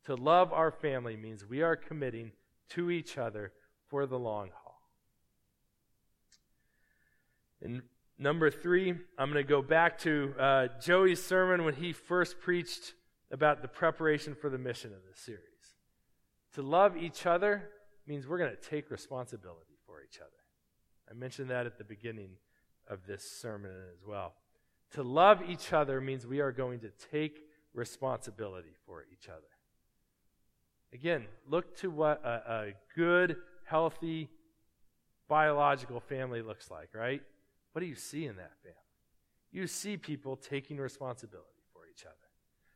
To 0.04 0.14
love 0.14 0.52
our 0.52 0.70
family 0.70 1.16
means 1.16 1.42
we 1.44 1.62
are 1.62 1.74
committing 1.74 2.32
to 2.70 2.90
each 2.90 3.16
other 3.16 3.52
for 3.88 4.04
the 4.04 4.18
long 4.18 4.50
haul. 4.62 4.78
And 7.62 7.80
number 8.18 8.50
three, 8.50 8.90
I'm 8.90 9.32
going 9.32 9.42
to 9.42 9.48
go 9.48 9.62
back 9.62 9.98
to 10.00 10.34
uh, 10.38 10.68
Joey's 10.82 11.24
sermon 11.24 11.64
when 11.64 11.74
he 11.74 11.94
first 11.94 12.38
preached 12.38 12.92
about 13.30 13.62
the 13.62 13.68
preparation 13.68 14.34
for 14.34 14.50
the 14.50 14.58
mission 14.58 14.92
of 14.92 14.98
this 15.08 15.18
series. 15.18 15.40
To 16.56 16.62
love 16.62 16.94
each 16.94 17.24
other 17.24 17.70
means 18.06 18.26
we're 18.26 18.38
going 18.38 18.54
to 18.54 18.68
take 18.68 18.90
responsibility 18.90 19.78
for 19.86 20.02
each 20.02 20.18
other. 20.18 20.30
I 21.10 21.14
mentioned 21.14 21.48
that 21.48 21.64
at 21.64 21.78
the 21.78 21.84
beginning 21.84 22.36
of 22.88 23.06
this 23.06 23.24
sermon 23.24 23.72
as 23.92 24.06
well. 24.06 24.34
To 24.92 25.02
love 25.02 25.42
each 25.48 25.72
other 25.72 26.00
means 26.00 26.26
we 26.26 26.40
are 26.40 26.52
going 26.52 26.80
to 26.80 26.90
take 27.10 27.40
responsibility 27.72 28.74
for 28.86 29.04
each 29.12 29.28
other. 29.28 29.42
Again, 30.92 31.24
look 31.48 31.76
to 31.78 31.90
what 31.90 32.24
a, 32.24 32.28
a 32.28 32.72
good, 32.94 33.36
healthy, 33.64 34.30
biological 35.28 35.98
family 36.00 36.42
looks 36.42 36.70
like, 36.70 36.94
right? 36.94 37.20
What 37.72 37.80
do 37.80 37.86
you 37.86 37.96
see 37.96 38.26
in 38.26 38.36
that 38.36 38.52
family? 38.62 38.78
You 39.50 39.66
see 39.66 39.96
people 39.96 40.36
taking 40.36 40.76
responsibility 40.76 41.48
for 41.72 41.82
each 41.90 42.04
other. 42.04 42.14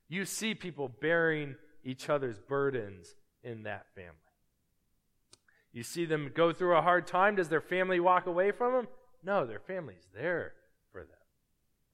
You 0.08 0.24
see 0.24 0.54
people 0.54 0.88
bearing 1.00 1.54
each 1.84 2.08
other's 2.08 2.38
burdens 2.38 3.14
in 3.44 3.62
that 3.64 3.86
family. 3.94 4.14
You 5.72 5.82
see 5.82 6.06
them 6.06 6.32
go 6.34 6.52
through 6.52 6.76
a 6.76 6.82
hard 6.82 7.06
time. 7.06 7.36
Does 7.36 7.48
their 7.48 7.60
family 7.60 8.00
walk 8.00 8.26
away 8.26 8.50
from 8.50 8.72
them? 8.72 8.88
No, 9.22 9.46
their 9.46 9.58
family's 9.58 10.06
there 10.14 10.52
for 10.92 11.00
them, 11.00 11.18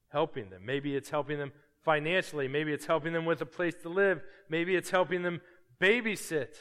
helping 0.08 0.50
them. 0.50 0.64
Maybe 0.64 0.94
it's 0.94 1.10
helping 1.10 1.38
them 1.38 1.52
financially. 1.82 2.48
Maybe 2.48 2.72
it's 2.72 2.86
helping 2.86 3.12
them 3.12 3.24
with 3.24 3.40
a 3.40 3.46
place 3.46 3.74
to 3.82 3.88
live. 3.88 4.22
Maybe 4.48 4.74
it's 4.74 4.90
helping 4.90 5.22
them 5.22 5.40
babysit. 5.80 6.54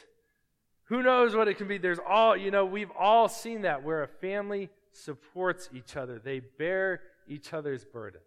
Who 0.84 1.02
knows 1.02 1.34
what 1.34 1.48
it 1.48 1.56
can 1.56 1.68
be? 1.68 1.78
There's 1.78 1.98
all, 2.06 2.36
you 2.36 2.50
know, 2.50 2.64
we've 2.64 2.90
all 2.98 3.28
seen 3.28 3.62
that 3.62 3.82
where 3.82 4.02
a 4.02 4.08
family 4.08 4.70
supports 4.92 5.68
each 5.72 5.96
other, 5.96 6.18
they 6.18 6.40
bear 6.40 7.00
each 7.26 7.52
other's 7.52 7.84
burdens. 7.84 8.22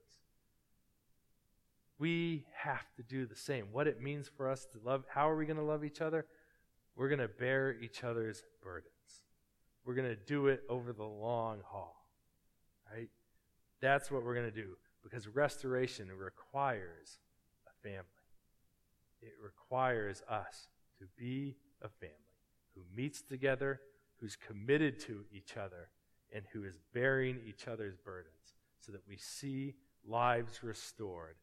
We 2.00 2.46
have 2.56 2.86
to 2.98 3.04
do 3.04 3.26
the 3.26 3.36
same. 3.36 3.68
What 3.72 3.88
it 3.88 4.02
means 4.02 4.30
for 4.36 4.50
us 4.50 4.66
to 4.74 4.80
love, 4.84 5.04
how 5.08 5.30
are 5.30 5.36
we 5.36 5.46
going 5.46 5.58
to 5.58 5.64
love 5.64 5.84
each 5.84 6.02
other? 6.02 6.26
We're 6.96 7.10
going 7.10 7.20
to 7.20 7.28
bear 7.28 7.76
each 7.82 8.04
other's 8.04 8.44
burdens. 8.62 8.92
We're 9.86 9.96
going 9.96 10.10
to 10.10 10.16
do 10.16 10.48
it 10.48 10.64
over 10.70 10.94
the 10.94 11.06
long 11.06 11.62
haul. 11.66 11.97
Right? 12.92 13.10
That's 13.82 14.10
what 14.10 14.24
we're 14.24 14.34
going 14.34 14.52
to 14.52 14.62
do 14.62 14.78
because 15.04 15.28
restoration 15.28 16.10
requires 16.12 17.20
a 17.68 17.88
family. 17.88 18.06
It 19.22 19.34
requires 19.44 20.22
us 20.30 20.68
to 21.00 21.06
be 21.18 21.56
a 21.82 21.90
family 21.90 22.14
who 22.76 22.82
meets 22.96 23.22
together, 23.22 23.82
who's 24.20 24.36
committed 24.36 25.00
to 25.02 25.26
each 25.32 25.58
other, 25.58 25.90
and 26.34 26.44
who 26.52 26.64
is 26.64 26.78
bearing 26.94 27.40
each 27.48 27.68
other's 27.68 27.96
burdens 27.98 28.56
so 28.80 28.92
that 28.92 29.02
we 29.08 29.18
see 29.18 29.76
lives 30.06 30.64
restored 30.64 31.36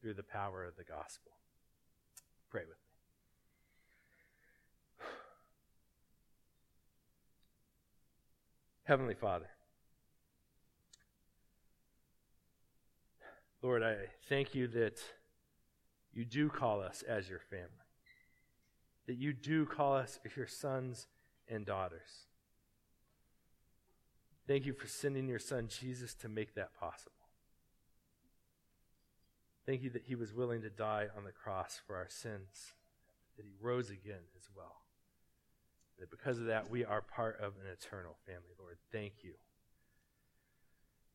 through 0.00 0.14
the 0.14 0.22
power 0.22 0.64
of 0.64 0.76
the 0.76 0.84
gospel. 0.84 1.32
Pray 2.50 2.62
with 2.62 2.68
me. 2.68 2.74
Heavenly 8.84 9.14
Father, 9.14 9.50
Lord, 13.62 13.82
I 13.82 13.96
thank 14.28 14.54
you 14.54 14.66
that 14.68 15.00
you 16.12 16.24
do 16.24 16.48
call 16.48 16.80
us 16.80 17.02
as 17.06 17.28
your 17.28 17.40
family 17.40 17.80
that 19.10 19.18
you 19.18 19.32
do 19.32 19.66
call 19.66 19.96
us 19.96 20.20
your 20.36 20.46
sons 20.46 21.08
and 21.48 21.66
daughters. 21.66 22.28
Thank 24.46 24.66
you 24.66 24.72
for 24.72 24.86
sending 24.86 25.26
your 25.26 25.40
son 25.40 25.66
Jesus 25.66 26.14
to 26.14 26.28
make 26.28 26.54
that 26.54 26.72
possible. 26.78 27.10
Thank 29.66 29.82
you 29.82 29.90
that 29.90 30.04
he 30.04 30.14
was 30.14 30.32
willing 30.32 30.62
to 30.62 30.70
die 30.70 31.08
on 31.16 31.24
the 31.24 31.32
cross 31.32 31.80
for 31.84 31.96
our 31.96 32.08
sins, 32.08 32.74
that 33.36 33.44
he 33.44 33.52
rose 33.60 33.90
again 33.90 34.22
as 34.36 34.48
well. 34.56 34.82
That 35.98 36.08
because 36.08 36.38
of 36.38 36.44
that, 36.44 36.70
we 36.70 36.84
are 36.84 37.02
part 37.02 37.40
of 37.40 37.54
an 37.54 37.70
eternal 37.70 38.16
family, 38.26 38.54
Lord. 38.60 38.76
Thank 38.92 39.24
you. 39.24 39.32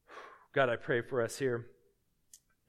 God, 0.54 0.68
I 0.68 0.76
pray 0.76 1.00
for 1.00 1.22
us 1.22 1.40
here 1.40 1.66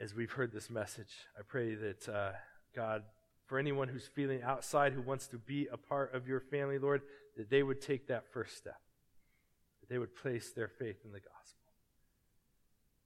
as 0.01 0.15
we've 0.15 0.33
heard 0.33 0.53
this 0.53 0.69
message. 0.69 1.13
I 1.39 1.43
pray 1.47 1.75
that, 1.75 2.09
uh, 2.09 2.33
God, 2.75 3.03
for 3.47 3.59
anyone 3.59 3.89
who's 3.89 4.07
feeling 4.07 4.43
outside, 4.43 4.93
who 4.93 5.01
wants 5.01 5.27
to 5.29 5.39
be 5.39 5.69
a 5.73 5.77
part 5.77 6.15
of 6.15 6.29
your 6.29 6.41
family, 6.41 6.79
Lord, 6.79 7.03
that 7.37 7.49
they 7.49 7.63
would 7.63 7.81
take 7.81 8.09
that 8.09 8.31
first 8.33 8.57
step, 8.57 8.81
that 9.81 9.89
they 9.89 9.99
would 9.99 10.15
place 10.15 10.53
their 10.53 10.69
faith 10.69 11.05
in 11.05 11.13
the 11.13 11.21
gospel. 11.21 11.71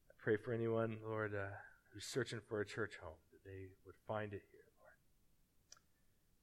I 0.09 0.14
pray 0.18 0.37
for 0.37 0.53
anyone, 0.53 0.98
Lord, 1.07 1.35
uh, 1.35 1.55
who's 1.92 2.05
searching 2.05 2.40
for 2.48 2.61
a 2.61 2.66
church 2.66 2.94
home, 3.03 3.18
that 3.33 3.48
they 3.48 3.68
would 3.87 3.94
find 4.09 4.33
it 4.33 4.42
here, 4.50 4.61
Lord. 4.81 4.94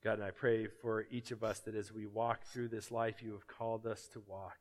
God, 0.04 0.20
and 0.20 0.24
I 0.24 0.32
pray 0.32 0.68
for 0.68 1.06
each 1.12 1.32
of 1.32 1.44
us 1.44 1.60
that 1.60 1.76
as 1.76 1.92
we 1.92 2.06
walk 2.06 2.44
through 2.46 2.70
this 2.70 2.92
life 2.92 3.22
you 3.22 3.34
have 3.34 3.48
called 3.48 3.86
us 3.86 4.08
to 4.14 4.22
walk, 4.26 4.58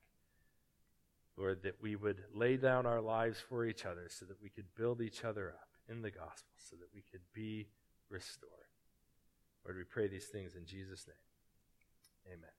Lord, 1.37 1.63
that 1.65 1.83
we 1.83 1.95
would 1.95 2.25
lay 2.35 2.57
down 2.57 2.87
our 2.87 3.01
lives 3.01 3.39
for 3.39 3.67
each 3.67 3.85
other 3.85 4.09
so 4.09 4.25
that 4.25 4.43
we 4.43 4.49
could 4.49 4.75
build 4.75 5.03
each 5.03 5.23
other 5.23 5.51
up 5.51 5.76
in 5.89 6.03
the 6.03 6.11
gospel, 6.11 6.55
so 6.59 6.77
that 6.77 6.89
we 6.95 7.03
could 7.11 7.23
be 7.33 7.69
restored. 8.11 8.51
Lord, 9.65 9.77
we 9.77 9.85
pray 9.85 10.09
these 10.09 10.27
things 10.27 10.55
in 10.55 10.65
Jesus' 10.67 11.07
name. 11.07 12.35
Amen. 12.35 12.57